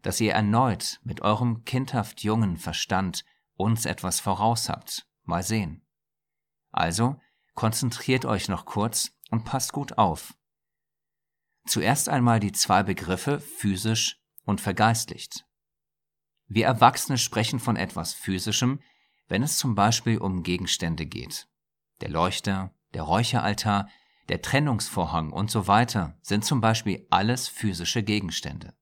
dass 0.04 0.22
ihr 0.22 0.34
erneut 0.34 1.00
mit 1.04 1.22
eurem 1.22 1.66
kindhaft 1.66 2.24
jungen 2.24 2.56
Verstand 2.56 3.26
uns 3.56 3.86
etwas 3.86 4.20
voraus 4.20 4.70
habt. 4.70 5.08
Mal 5.24 5.44
sehen. 5.44 5.82
Also 6.72 7.20
konzentriert 7.56 8.26
euch 8.26 8.48
noch 8.48 8.66
kurz 8.66 9.12
und 9.32 9.44
passt 9.44 9.74
gut 9.74 9.98
auf. 9.98 10.36
Zuerst 11.66 12.10
einmal 12.10 12.40
die 12.40 12.52
zwei 12.52 12.84
Begriffe 12.84 13.40
physisch 13.40 14.20
und 14.46 14.62
vergeistlicht. 14.62 15.46
Wir 16.48 16.66
Erwachsene 16.68 17.18
sprechen 17.18 17.60
von 17.60 17.76
etwas 17.76 18.14
Physischem, 18.14 18.82
wenn 19.28 19.42
es 19.42 19.58
zum 19.58 19.74
Beispiel 19.74 20.20
um 20.20 20.44
Gegenstände 20.44 21.06
geht. 21.06 21.48
Der 22.02 22.10
Leuchter, 22.10 22.74
der 22.94 23.04
Räucheraltar, 23.04 23.90
der 24.32 24.42
Trennungsvorhang 24.42 25.34
und 25.34 25.52
so 25.52 25.68
weiter 25.68 26.18
sind 26.22 26.46
zum 26.46 26.62
Beispiel 26.62 27.06
alles 27.10 27.50
physische 27.50 28.02
Gegenstände. 28.02 28.74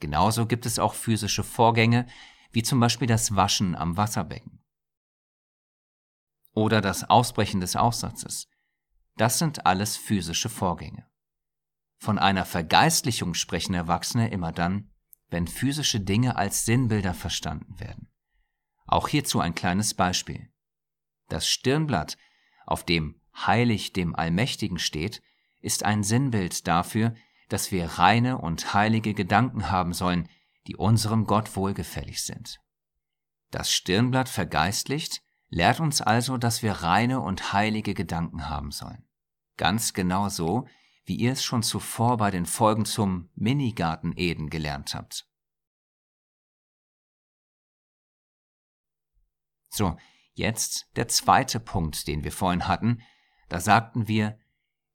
Genauso 0.00 0.44
gibt 0.44 0.66
es 0.66 0.80
auch 0.80 0.94
physische 0.94 1.44
Vorgänge, 1.44 2.04
wie 2.50 2.64
zum 2.64 2.80
Beispiel 2.80 3.06
das 3.06 3.36
Waschen 3.36 3.76
am 3.76 3.96
Wasserbecken. 3.96 4.64
Oder 6.52 6.80
das 6.80 7.08
Ausbrechen 7.08 7.60
des 7.60 7.76
Aussatzes. 7.76 8.48
Das 9.16 9.38
sind 9.38 9.66
alles 9.66 9.96
physische 9.96 10.48
Vorgänge. 10.48 11.08
Von 11.98 12.18
einer 12.18 12.44
Vergeistlichung 12.44 13.34
sprechen 13.34 13.72
Erwachsene 13.72 14.30
immer 14.30 14.50
dann, 14.50 14.90
wenn 15.28 15.46
physische 15.46 16.00
Dinge 16.00 16.34
als 16.34 16.64
Sinnbilder 16.64 17.14
verstanden 17.14 17.78
werden. 17.78 18.08
Auch 18.88 19.06
hierzu 19.06 19.38
ein 19.38 19.54
kleines 19.54 19.94
Beispiel. 19.94 20.52
Das 21.28 21.46
Stirnblatt, 21.46 22.18
auf 22.66 22.84
dem 22.84 23.20
heilig 23.36 23.92
dem 23.92 24.14
Allmächtigen 24.14 24.78
steht, 24.78 25.22
ist 25.60 25.84
ein 25.84 26.02
Sinnbild 26.02 26.66
dafür, 26.66 27.14
dass 27.48 27.70
wir 27.70 27.86
reine 27.86 28.38
und 28.38 28.74
heilige 28.74 29.14
Gedanken 29.14 29.70
haben 29.70 29.92
sollen, 29.92 30.28
die 30.66 30.76
unserem 30.76 31.26
Gott 31.26 31.56
wohlgefällig 31.56 32.22
sind. 32.22 32.60
Das 33.50 33.72
Stirnblatt 33.72 34.28
vergeistlicht, 34.28 35.22
lehrt 35.48 35.80
uns 35.80 36.00
also, 36.00 36.36
dass 36.36 36.62
wir 36.62 36.72
reine 36.72 37.20
und 37.20 37.52
heilige 37.52 37.94
Gedanken 37.94 38.48
haben 38.48 38.72
sollen. 38.72 39.06
Ganz 39.56 39.92
genau 39.92 40.28
so, 40.28 40.66
wie 41.04 41.16
ihr 41.16 41.32
es 41.32 41.44
schon 41.44 41.62
zuvor 41.62 42.16
bei 42.16 42.30
den 42.30 42.46
Folgen 42.46 42.84
zum 42.84 43.30
Minigarten 43.34 44.12
Eden 44.16 44.50
gelernt 44.50 44.94
habt. 44.94 45.28
So, 49.68 49.96
jetzt 50.34 50.90
der 50.96 51.06
zweite 51.08 51.60
Punkt, 51.60 52.06
den 52.08 52.24
wir 52.24 52.32
vorhin 52.32 52.66
hatten. 52.66 53.02
Da 53.48 53.60
sagten 53.60 54.08
wir, 54.08 54.38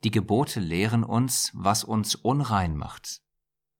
die 0.03 0.11
Gebote 0.11 0.59
lehren 0.59 1.03
uns, 1.03 1.51
was 1.53 1.83
uns 1.83 2.15
unrein 2.15 2.75
macht. 2.75 3.21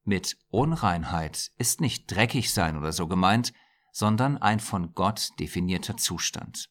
Mit 0.03 0.38
Unreinheit 0.49 1.51
ist 1.57 1.81
nicht 1.81 2.07
dreckig 2.07 2.53
sein 2.53 2.77
oder 2.77 2.91
so 2.91 3.07
gemeint, 3.07 3.53
sondern 3.91 4.38
ein 4.38 4.60
von 4.60 4.93
Gott 4.93 5.31
definierter 5.39 5.97
Zustand. 5.97 6.69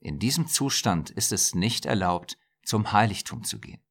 In 0.00 0.18
diesem 0.18 0.46
Zustand 0.46 1.10
ist 1.10 1.32
es 1.32 1.54
nicht 1.54 1.86
erlaubt, 1.86 2.38
zum 2.62 2.92
Heiligtum 2.92 3.44
zu 3.44 3.58
gehen. 3.58 3.82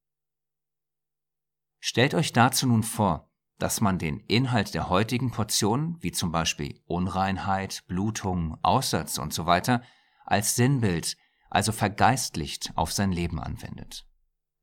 Stellt 1.80 2.14
euch 2.14 2.34
dazu 2.34 2.68
nun 2.68 2.84
vor, 2.84 3.30
dass 3.60 3.82
man 3.82 3.98
den 3.98 4.20
Inhalt 4.22 4.74
der 4.74 4.90
heutigen 4.90 5.32
Portion, 5.32 5.98
wie 6.02 6.12
zum 6.12 6.32
Beispiel 6.32 6.80
Unreinheit, 6.86 7.84
Blutung, 7.88 8.58
Aussatz 8.64 9.18
und 9.18 9.34
so 9.34 9.46
weiter, 9.46 9.84
als 10.26 10.56
Sinnbild, 10.56 11.18
also 11.50 11.72
vergeistlicht 11.72 12.72
auf 12.76 12.92
sein 12.92 13.12
Leben 13.12 13.40
anwendet. 13.40 14.06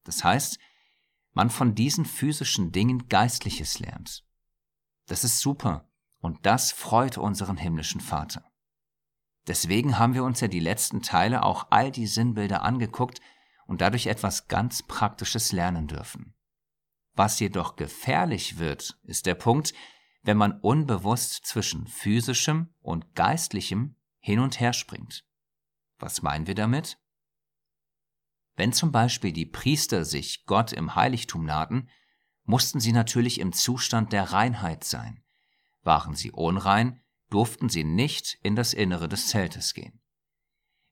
Das 0.05 0.23
heißt, 0.25 0.59
man 1.33 1.51
von 1.51 1.75
diesen 1.75 2.05
physischen 2.05 2.73
Dingen 2.73 3.09
Geistliches 3.09 3.79
lernt. 3.79 4.25
Das 5.07 5.25
ist 5.25 5.40
super 5.40 5.88
und 6.18 6.47
das 6.47 6.73
freut 6.73 7.18
unseren 7.18 7.57
himmlischen 7.57 8.01
Vater. 8.01 8.51
Deswegen 9.47 9.99
haben 9.99 10.14
wir 10.14 10.25
uns 10.25 10.40
ja 10.40 10.49
die 10.49 10.61
letzten 10.61 11.03
Teile 11.03 11.42
auch 11.42 11.66
all 11.70 11.90
die 11.90 12.07
Sinnbilder 12.07 12.62
angeguckt 12.62 13.20
und 13.66 13.81
dadurch 13.81 14.07
etwas 14.07 14.49
ganz 14.49 14.83
Praktisches 14.83 15.53
lernen 15.53 15.87
dürfen. 15.87 16.35
Was 17.14 17.38
jedoch 17.40 17.77
gefährlich 17.77 18.59
wird, 18.59 18.99
ist 19.03 19.27
der 19.27 19.35
Punkt, 19.35 19.75
wenn 20.23 20.37
man 20.37 20.59
unbewusst 20.61 21.44
zwischen 21.44 21.87
physischem 21.87 22.75
und 22.81 23.14
geistlichem 23.14 23.97
hin 24.18 24.40
und 24.40 24.59
her 24.59 24.73
springt. 24.73 25.25
Was 26.04 26.20
meinen 26.20 26.46
wir 26.46 26.54
damit? 26.54 26.98
Wenn 28.56 28.74
zum 28.74 28.92
Beispiel 28.92 29.32
die 29.32 29.46
Priester 29.46 30.04
sich 30.04 30.44
Gott 30.44 30.70
im 30.70 30.96
Heiligtum 30.96 31.46
nahten, 31.46 31.88
mussten 32.42 32.78
sie 32.78 32.92
natürlich 32.92 33.40
im 33.40 33.54
Zustand 33.54 34.12
der 34.12 34.24
Reinheit 34.24 34.84
sein. 34.84 35.24
Waren 35.80 36.14
sie 36.14 36.30
unrein, 36.30 37.02
durften 37.30 37.70
sie 37.70 37.84
nicht 37.84 38.38
in 38.42 38.54
das 38.54 38.74
Innere 38.74 39.08
des 39.08 39.28
Zeltes 39.28 39.72
gehen. 39.72 40.02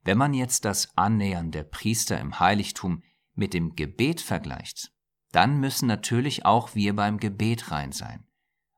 Wenn 0.00 0.16
man 0.16 0.32
jetzt 0.32 0.64
das 0.64 0.96
Annähern 0.96 1.50
der 1.50 1.64
Priester 1.64 2.18
im 2.18 2.40
Heiligtum 2.40 3.02
mit 3.34 3.52
dem 3.52 3.76
Gebet 3.76 4.22
vergleicht, 4.22 4.94
dann 5.30 5.60
müssen 5.60 5.88
natürlich 5.88 6.46
auch 6.46 6.74
wir 6.74 6.96
beim 6.96 7.18
Gebet 7.18 7.70
rein 7.70 7.92
sein. 7.92 8.26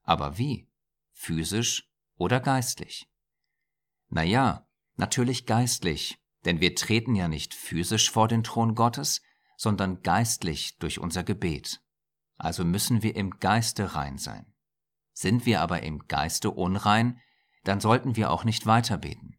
Aber 0.02 0.36
wie? 0.36 0.68
Physisch 1.12 1.88
oder 2.16 2.40
geistlich? 2.40 3.08
Naja, 4.08 4.66
natürlich 4.96 5.46
geistlich, 5.46 6.18
denn 6.44 6.60
wir 6.60 6.74
treten 6.74 7.14
ja 7.14 7.28
nicht 7.28 7.54
physisch 7.54 8.10
vor 8.10 8.28
den 8.28 8.44
Thron 8.44 8.74
Gottes, 8.74 9.22
sondern 9.56 10.02
geistlich 10.02 10.78
durch 10.78 10.98
unser 10.98 11.24
Gebet. 11.24 11.80
Also 12.36 12.64
müssen 12.64 13.02
wir 13.02 13.16
im 13.16 13.38
Geiste 13.38 13.94
rein 13.94 14.18
sein. 14.18 14.52
Sind 15.12 15.46
wir 15.46 15.60
aber 15.60 15.82
im 15.82 16.06
Geiste 16.08 16.50
unrein, 16.50 17.20
dann 17.62 17.80
sollten 17.80 18.16
wir 18.16 18.30
auch 18.30 18.44
nicht 18.44 18.66
weiter 18.66 18.98
beten. 18.98 19.38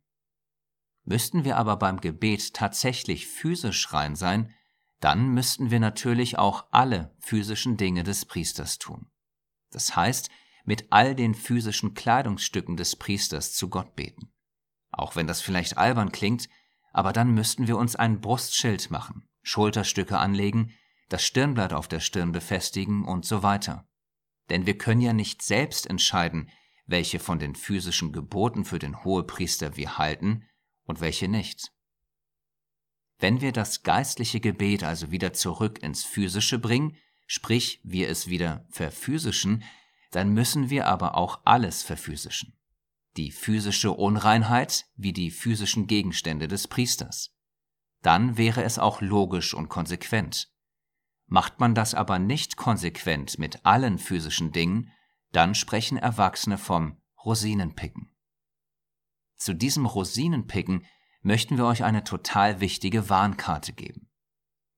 Müssten 1.04 1.44
wir 1.44 1.58
aber 1.58 1.78
beim 1.78 2.02
Gebet 2.02 2.54
tatsächlich 2.54 3.28
physisch 3.28 3.94
rein 3.94 4.15
sein, 4.15 4.54
dann 5.00 5.30
müssten 5.30 5.70
wir 5.70 5.80
natürlich 5.80 6.39
auch 6.39 6.65
alle 6.72 7.15
physischen 7.20 7.78
Dinge 7.78 8.04
des 8.04 8.26
Priesters 8.26 8.80
tun. 8.80 9.12
Das 9.70 9.96
heißt, 9.96 10.30
mit 10.63 10.88
all 10.89 11.13
den 11.13 11.36
physischen 11.36 11.94
Kleidungsstücken 11.94 12.76
des 12.76 12.96
Priesters 12.96 13.54
zu 13.54 13.70
Gott 13.70 13.96
beten. 13.96 14.32
Auch 14.89 15.15
wenn 15.15 15.28
das 15.28 15.41
vielleicht 15.41 15.78
albern 15.78 16.12
klingt, 16.12 16.50
aber 16.95 17.12
dann 17.12 17.34
müssten 17.34 17.67
wir 17.67 17.77
uns 17.77 17.97
ein 17.97 18.21
Brustschild 18.21 18.89
machen, 18.89 19.27
Schulterstücke 19.41 20.17
anlegen, 20.17 20.71
das 21.10 21.25
Stirnblatt 21.25 21.73
auf 21.73 21.89
der 21.89 21.99
Stirn 21.99 22.31
befestigen 22.31 23.03
und 23.03 23.25
so 23.25 23.43
weiter. 23.43 23.86
Denn 24.49 24.65
wir 24.65 24.77
können 24.77 25.01
ja 25.01 25.12
nicht 25.12 25.41
selbst 25.41 25.88
entscheiden, 25.88 26.49
welche 26.86 27.19
von 27.19 27.38
den 27.38 27.53
physischen 27.53 28.13
Geboten 28.13 28.63
für 28.63 28.79
den 28.79 29.03
Hohepriester 29.03 29.75
wir 29.75 29.97
halten 29.97 30.45
und 30.86 31.01
welche 31.01 31.27
nicht. 31.27 31.73
Wenn 33.19 33.41
wir 33.41 33.51
das 33.51 33.84
geistliche 33.84 34.39
Gebet 34.39 34.86
also 34.86 35.12
wieder 35.12 35.34
zurück 35.34 35.84
ins 35.84 36.05
Physische 36.05 36.60
bringen, 36.60 36.95
sprich 37.27 37.81
wir 37.84 38.08
es 38.08 38.29
wieder 38.29 38.65
verphysischen, 38.69 39.65
dann 40.12 40.29
müssen 40.29 40.69
wir 40.69 40.88
aber 40.88 41.15
auch 41.15 41.41
alles 41.43 41.84
verphysischen. 41.84 42.55
Die 43.17 43.32
physische 43.32 43.91
Unreinheit 43.91 44.86
wie 44.95 45.13
die 45.13 45.32
physischen 45.32 45.88
Gegenstände 45.88 46.47
des 46.47 46.67
Priesters. 46.67 47.34
Dann 48.01 48.38
wäre 48.38 48.63
es 48.63 48.78
auch 48.78 49.01
logisch 49.01 49.54
und 49.54 49.69
konsequent. 49.69 50.51
Macht 51.28 51.60
man 51.60 51.73
das 51.73 51.95
aber 51.95 52.19
nicht 52.19 52.58
konsequent 52.58 53.39
mit 53.39 53.65
allen 53.65 53.97
physischen 53.97 54.51
Dingen, 54.51 54.91
dann 55.32 55.56
sprechen 55.56 55.97
Erwachsene 55.97 56.58
vom 56.58 57.01
Rosinenpicken. 57.23 58.15
Zu 59.36 59.54
diesem 59.54 59.86
Rosinenpicken 59.86 60.86
möchten 61.21 61.58
wir 61.58 61.65
euch 61.65 61.84
eine 61.84 62.04
total 62.04 62.60
wichtige 62.62 63.10
Warnkarte 63.10 63.73
geben. 63.73 64.10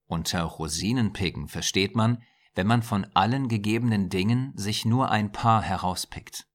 Unter 0.06 0.42
Rosinenpicken 0.42 1.48
versteht 1.48 1.94
man, 1.94 2.22
wenn 2.54 2.66
man 2.66 2.82
von 2.82 3.04
allen 3.14 3.48
gegebenen 3.48 4.08
Dingen 4.08 4.52
sich 4.56 4.84
nur 4.84 5.10
ein 5.10 5.30
paar 5.30 5.62
herauspickt. 5.62 6.48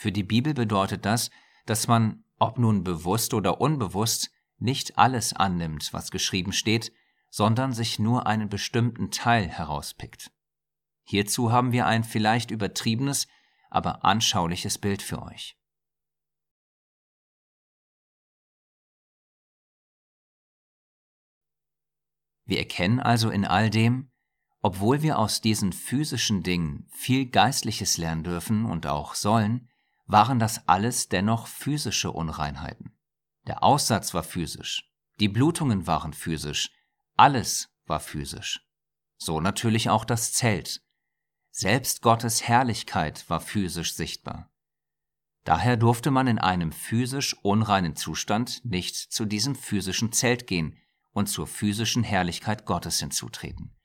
Für 0.00 0.12
die 0.12 0.22
Bibel 0.22 0.54
bedeutet 0.54 1.04
das, 1.04 1.30
dass 1.66 1.86
man, 1.86 2.24
ob 2.38 2.58
nun 2.58 2.84
bewusst 2.84 3.34
oder 3.34 3.60
unbewusst, 3.60 4.30
nicht 4.56 4.96
alles 4.96 5.34
annimmt, 5.34 5.92
was 5.92 6.10
geschrieben 6.10 6.54
steht, 6.54 6.90
sondern 7.28 7.74
sich 7.74 7.98
nur 7.98 8.26
einen 8.26 8.48
bestimmten 8.48 9.10
Teil 9.10 9.46
herauspickt. 9.46 10.32
Hierzu 11.02 11.52
haben 11.52 11.72
wir 11.72 11.84
ein 11.84 12.02
vielleicht 12.02 12.50
übertriebenes, 12.50 13.28
aber 13.68 14.02
anschauliches 14.02 14.78
Bild 14.78 15.02
für 15.02 15.20
euch. 15.20 15.58
Wir 22.46 22.60
erkennen 22.60 23.00
also 23.00 23.28
in 23.28 23.44
all 23.44 23.68
dem, 23.68 24.10
obwohl 24.62 25.02
wir 25.02 25.18
aus 25.18 25.42
diesen 25.42 25.74
physischen 25.74 26.42
Dingen 26.42 26.86
viel 26.88 27.26
Geistliches 27.26 27.98
lernen 27.98 28.24
dürfen 28.24 28.64
und 28.64 28.86
auch 28.86 29.14
sollen, 29.14 29.66
waren 30.12 30.38
das 30.38 30.66
alles 30.68 31.08
dennoch 31.08 31.46
physische 31.46 32.10
Unreinheiten. 32.10 32.92
Der 33.46 33.62
Aussatz 33.62 34.14
war 34.14 34.22
physisch, 34.22 34.90
die 35.18 35.28
Blutungen 35.28 35.86
waren 35.86 36.12
physisch, 36.12 36.70
alles 37.16 37.70
war 37.86 38.00
physisch. 38.00 38.66
So 39.18 39.40
natürlich 39.40 39.90
auch 39.90 40.04
das 40.04 40.32
Zelt. 40.32 40.82
Selbst 41.50 42.00
Gottes 42.02 42.46
Herrlichkeit 42.46 43.28
war 43.28 43.40
physisch 43.40 43.94
sichtbar. 43.94 44.50
Daher 45.44 45.76
durfte 45.76 46.10
man 46.10 46.26
in 46.26 46.38
einem 46.38 46.72
physisch 46.72 47.36
unreinen 47.42 47.96
Zustand 47.96 48.64
nicht 48.64 48.94
zu 48.94 49.24
diesem 49.24 49.54
physischen 49.56 50.12
Zelt 50.12 50.46
gehen 50.46 50.76
und 51.12 51.28
zur 51.28 51.46
physischen 51.46 52.02
Herrlichkeit 52.02 52.66
Gottes 52.66 53.00
hinzutreten. 53.00 53.76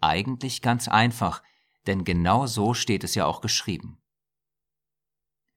Eigentlich 0.00 0.62
ganz 0.62 0.88
einfach, 0.88 1.42
denn 1.86 2.04
genau 2.04 2.46
so 2.46 2.74
steht 2.74 3.04
es 3.04 3.14
ja 3.14 3.26
auch 3.26 3.40
geschrieben. 3.40 3.99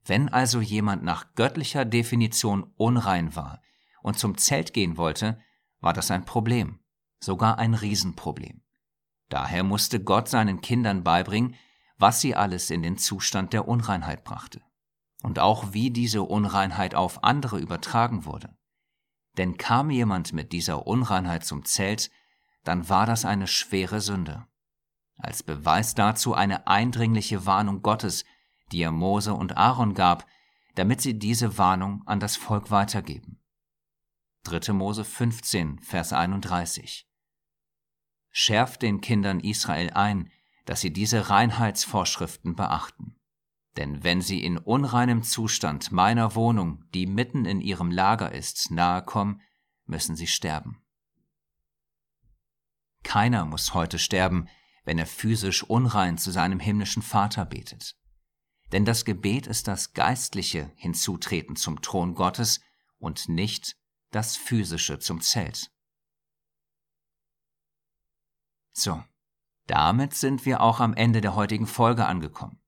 Wenn 0.06 0.30
also 0.30 0.60
jemand 0.60 1.04
nach 1.04 1.34
göttlicher 1.36 1.86
Definition 1.86 2.72
unrein 2.76 3.36
war 3.36 3.62
und 4.02 4.20
zum 4.20 4.38
Zelt 4.38 4.74
gehen 4.74 4.98
wollte, 4.98 5.40
war 5.80 5.94
das 5.94 6.12
ein 6.12 6.26
Problem, 6.26 6.80
sogar 7.20 7.58
ein 7.58 7.74
Riesenproblem. 7.74 8.62
Daher 9.30 9.64
musste 9.64 10.04
Gott 10.04 10.28
seinen 10.28 10.62
Kindern 10.62 11.04
beibringen, 11.04 11.56
was 11.98 12.22
sie 12.22 12.36
alles 12.36 12.70
in 12.70 12.84
den 12.84 12.98
Zustand 12.98 13.54
der 13.54 13.68
Unreinheit 13.68 14.24
brachte 14.24 14.62
und 15.24 15.40
auch 15.40 15.74
wie 15.74 15.90
diese 15.90 16.22
Unreinheit 16.22 16.96
auf 16.96 17.24
andere 17.24 17.60
übertragen 17.60 18.26
wurde. 18.26 18.56
Denn 19.38 19.58
kam 19.58 19.90
jemand 19.90 20.34
mit 20.34 20.52
dieser 20.52 20.86
Unreinheit 20.86 21.46
zum 21.46 21.66
Zelt, 21.66 22.12
dann 22.64 22.90
war 22.90 23.06
das 23.06 23.26
eine 23.26 23.48
schwere 23.48 24.02
Sünde. 24.02 24.46
Als 25.18 25.42
Beweis 25.44 25.96
dazu 25.96 26.34
eine 26.34 26.68
eindringliche 26.68 27.46
Warnung 27.46 27.82
Gottes, 27.82 28.26
die 28.74 28.82
er 28.82 28.92
Mose 28.92 29.34
und 29.34 29.56
Aaron 29.56 29.94
gab, 29.94 30.26
damit 30.76 31.00
sie 31.00 31.18
diese 31.18 31.58
Warnung 31.58 32.02
an 32.08 32.20
das 32.20 32.36
Volk 32.36 32.72
weitergeben. 32.72 33.40
3. 34.46 34.74
Mose 34.74 35.06
15, 35.06 35.80
Vers 35.80 36.12
31. 36.12 37.08
Schärft 38.32 38.82
den 38.82 39.00
Kindern 39.00 39.40
Israel 39.40 39.92
ein, 39.92 40.32
dass 40.66 40.82
sie 40.82 40.92
diese 40.92 41.30
Reinheitsvorschriften 41.30 42.56
beachten. 42.56 43.16
Denn 43.78 44.04
wenn 44.04 44.22
sie 44.22 44.44
in 44.44 44.58
unreinem 44.58 45.24
Zustand 45.24 45.92
meiner 45.92 46.36
Wohnung, 46.36 46.84
die 46.94 47.06
mitten 47.06 47.46
in 47.46 47.62
ihrem 47.62 47.92
Lager 47.92 48.32
ist, 48.32 48.72
nahe 48.72 49.04
kommen, 49.04 49.42
müssen 49.86 50.16
sie 50.16 50.28
sterben. 50.28 50.82
Keiner 53.04 53.46
muss 53.46 53.74
heute 53.74 54.00
sterben, 54.00 54.48
wenn 54.84 54.98
er 54.98 55.06
physisch 55.06 55.64
unrein 55.64 56.18
zu 56.18 56.32
seinem 56.32 56.60
himmlischen 56.60 57.02
Vater 57.02 57.46
betet 57.46 57.96
denn 58.74 58.86
das 58.86 59.06
Gebet 59.06 59.46
ist 59.46 59.68
das 59.68 59.94
geistliche 59.94 60.72
Hinzutreten 60.76 61.56
zum 61.56 61.82
Thron 61.84 62.16
Gottes 62.16 62.60
und 62.98 63.30
nicht 63.30 63.78
das 64.10 64.36
physische 64.36 64.98
zum 64.98 65.22
Zelt. 65.22 65.72
So, 68.72 69.04
damit 69.68 70.16
sind 70.16 70.48
wir 70.48 70.62
auch 70.62 70.80
am 70.80 70.96
Ende 70.96 71.22
der 71.22 71.36
heutigen 71.36 71.68
Folge 71.68 72.08
angekommen. 72.08 72.60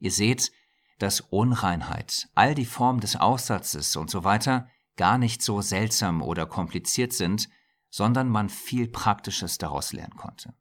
Ihr 0.00 0.10
seht, 0.10 0.50
dass 0.98 1.20
Unreinheit, 1.20 2.28
all 2.34 2.56
die 2.56 2.66
Formen 2.66 3.00
des 3.00 3.14
Aussatzes 3.14 3.94
und 3.94 4.10
so 4.10 4.24
weiter 4.24 4.68
gar 4.96 5.18
nicht 5.18 5.42
so 5.42 5.62
seltsam 5.62 6.20
oder 6.20 6.46
kompliziert 6.46 7.12
sind, 7.12 7.48
sondern 7.90 8.28
man 8.28 8.48
viel 8.48 8.88
Praktisches 8.88 9.58
daraus 9.58 9.92
lernen 9.92 10.16
konnte. 10.16 10.52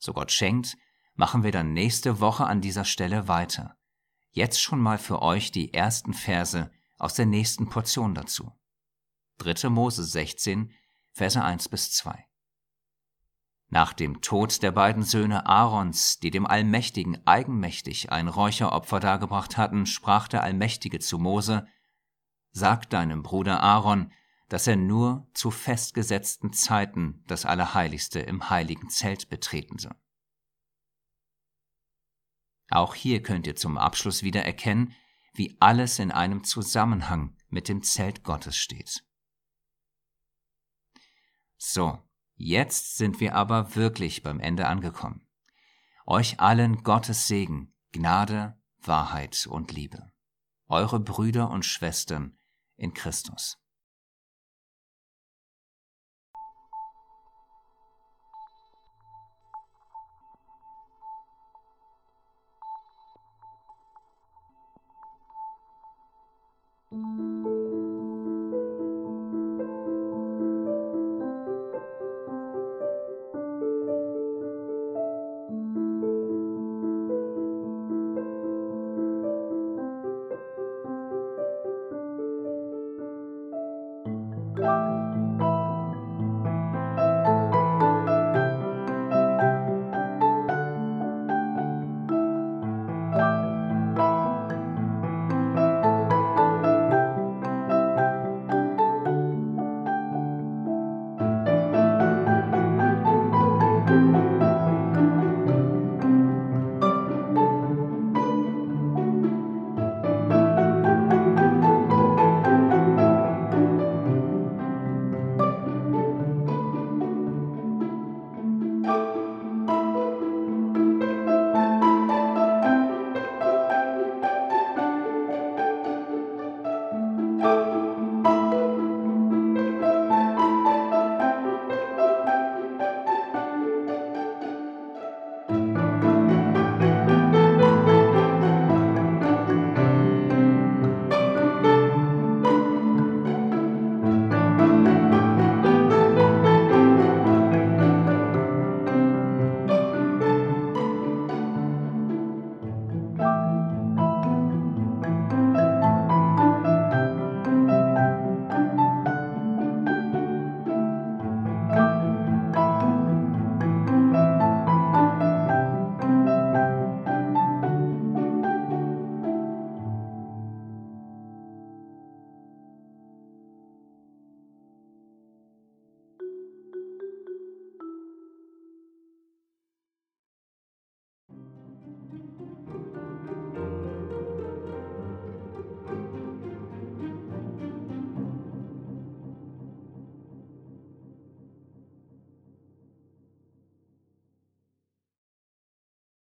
So 0.00 0.12
Gott 0.12 0.32
schenkt, 0.32 0.76
machen 1.14 1.44
wir 1.44 1.52
dann 1.52 1.72
nächste 1.72 2.18
Woche 2.18 2.46
an 2.46 2.60
dieser 2.60 2.84
Stelle 2.84 3.28
weiter 3.28 3.76
jetzt 4.30 4.60
schon 4.60 4.80
mal 4.80 4.98
für 4.98 5.22
euch 5.22 5.52
die 5.52 5.74
ersten 5.74 6.14
Verse 6.14 6.70
aus 6.98 7.14
der 7.14 7.26
nächsten 7.26 7.68
Portion 7.68 8.14
dazu. 8.14 8.52
3. 9.38 9.70
Mose 9.70 10.04
16, 10.04 10.72
Verse 11.12 11.42
1 11.42 11.68
bis 11.68 11.92
2. 11.92 12.26
Nach 13.68 13.92
dem 13.92 14.20
Tod 14.20 14.62
der 14.62 14.72
beiden 14.72 15.04
Söhne 15.04 15.46
Aarons, 15.46 16.18
die 16.18 16.30
dem 16.30 16.44
Allmächtigen 16.44 17.24
eigenmächtig 17.26 18.10
ein 18.10 18.26
Räucheropfer 18.28 18.98
dargebracht 18.98 19.56
hatten, 19.56 19.86
sprach 19.86 20.28
der 20.28 20.42
Allmächtige 20.42 20.98
zu 20.98 21.18
Mose, 21.18 21.66
Sag 22.52 22.90
deinem 22.90 23.22
Bruder 23.22 23.62
Aaron, 23.62 24.12
dass 24.48 24.66
er 24.66 24.74
nur 24.74 25.28
zu 25.34 25.52
festgesetzten 25.52 26.52
Zeiten 26.52 27.22
das 27.28 27.46
Allerheiligste 27.46 28.18
im 28.18 28.50
heiligen 28.50 28.90
Zelt 28.90 29.28
betreten 29.28 29.78
soll. 29.78 29.94
Auch 32.70 32.94
hier 32.94 33.22
könnt 33.22 33.46
ihr 33.46 33.56
zum 33.56 33.76
Abschluss 33.76 34.22
wieder 34.22 34.44
erkennen, 34.44 34.94
wie 35.34 35.56
alles 35.60 35.98
in 35.98 36.10
einem 36.10 36.44
Zusammenhang 36.44 37.36
mit 37.48 37.68
dem 37.68 37.82
Zelt 37.82 38.22
Gottes 38.24 38.56
steht. 38.56 39.04
So, 41.56 41.98
jetzt 42.36 42.96
sind 42.96 43.20
wir 43.20 43.34
aber 43.34 43.74
wirklich 43.74 44.22
beim 44.22 44.40
Ende 44.40 44.66
angekommen. 44.66 45.26
Euch 46.06 46.40
allen 46.40 46.82
Gottes 46.82 47.26
Segen, 47.26 47.74
Gnade, 47.92 48.58
Wahrheit 48.78 49.46
und 49.46 49.72
Liebe. 49.72 50.12
Eure 50.68 51.00
Brüder 51.00 51.50
und 51.50 51.64
Schwestern 51.64 52.38
in 52.76 52.94
Christus. 52.94 53.59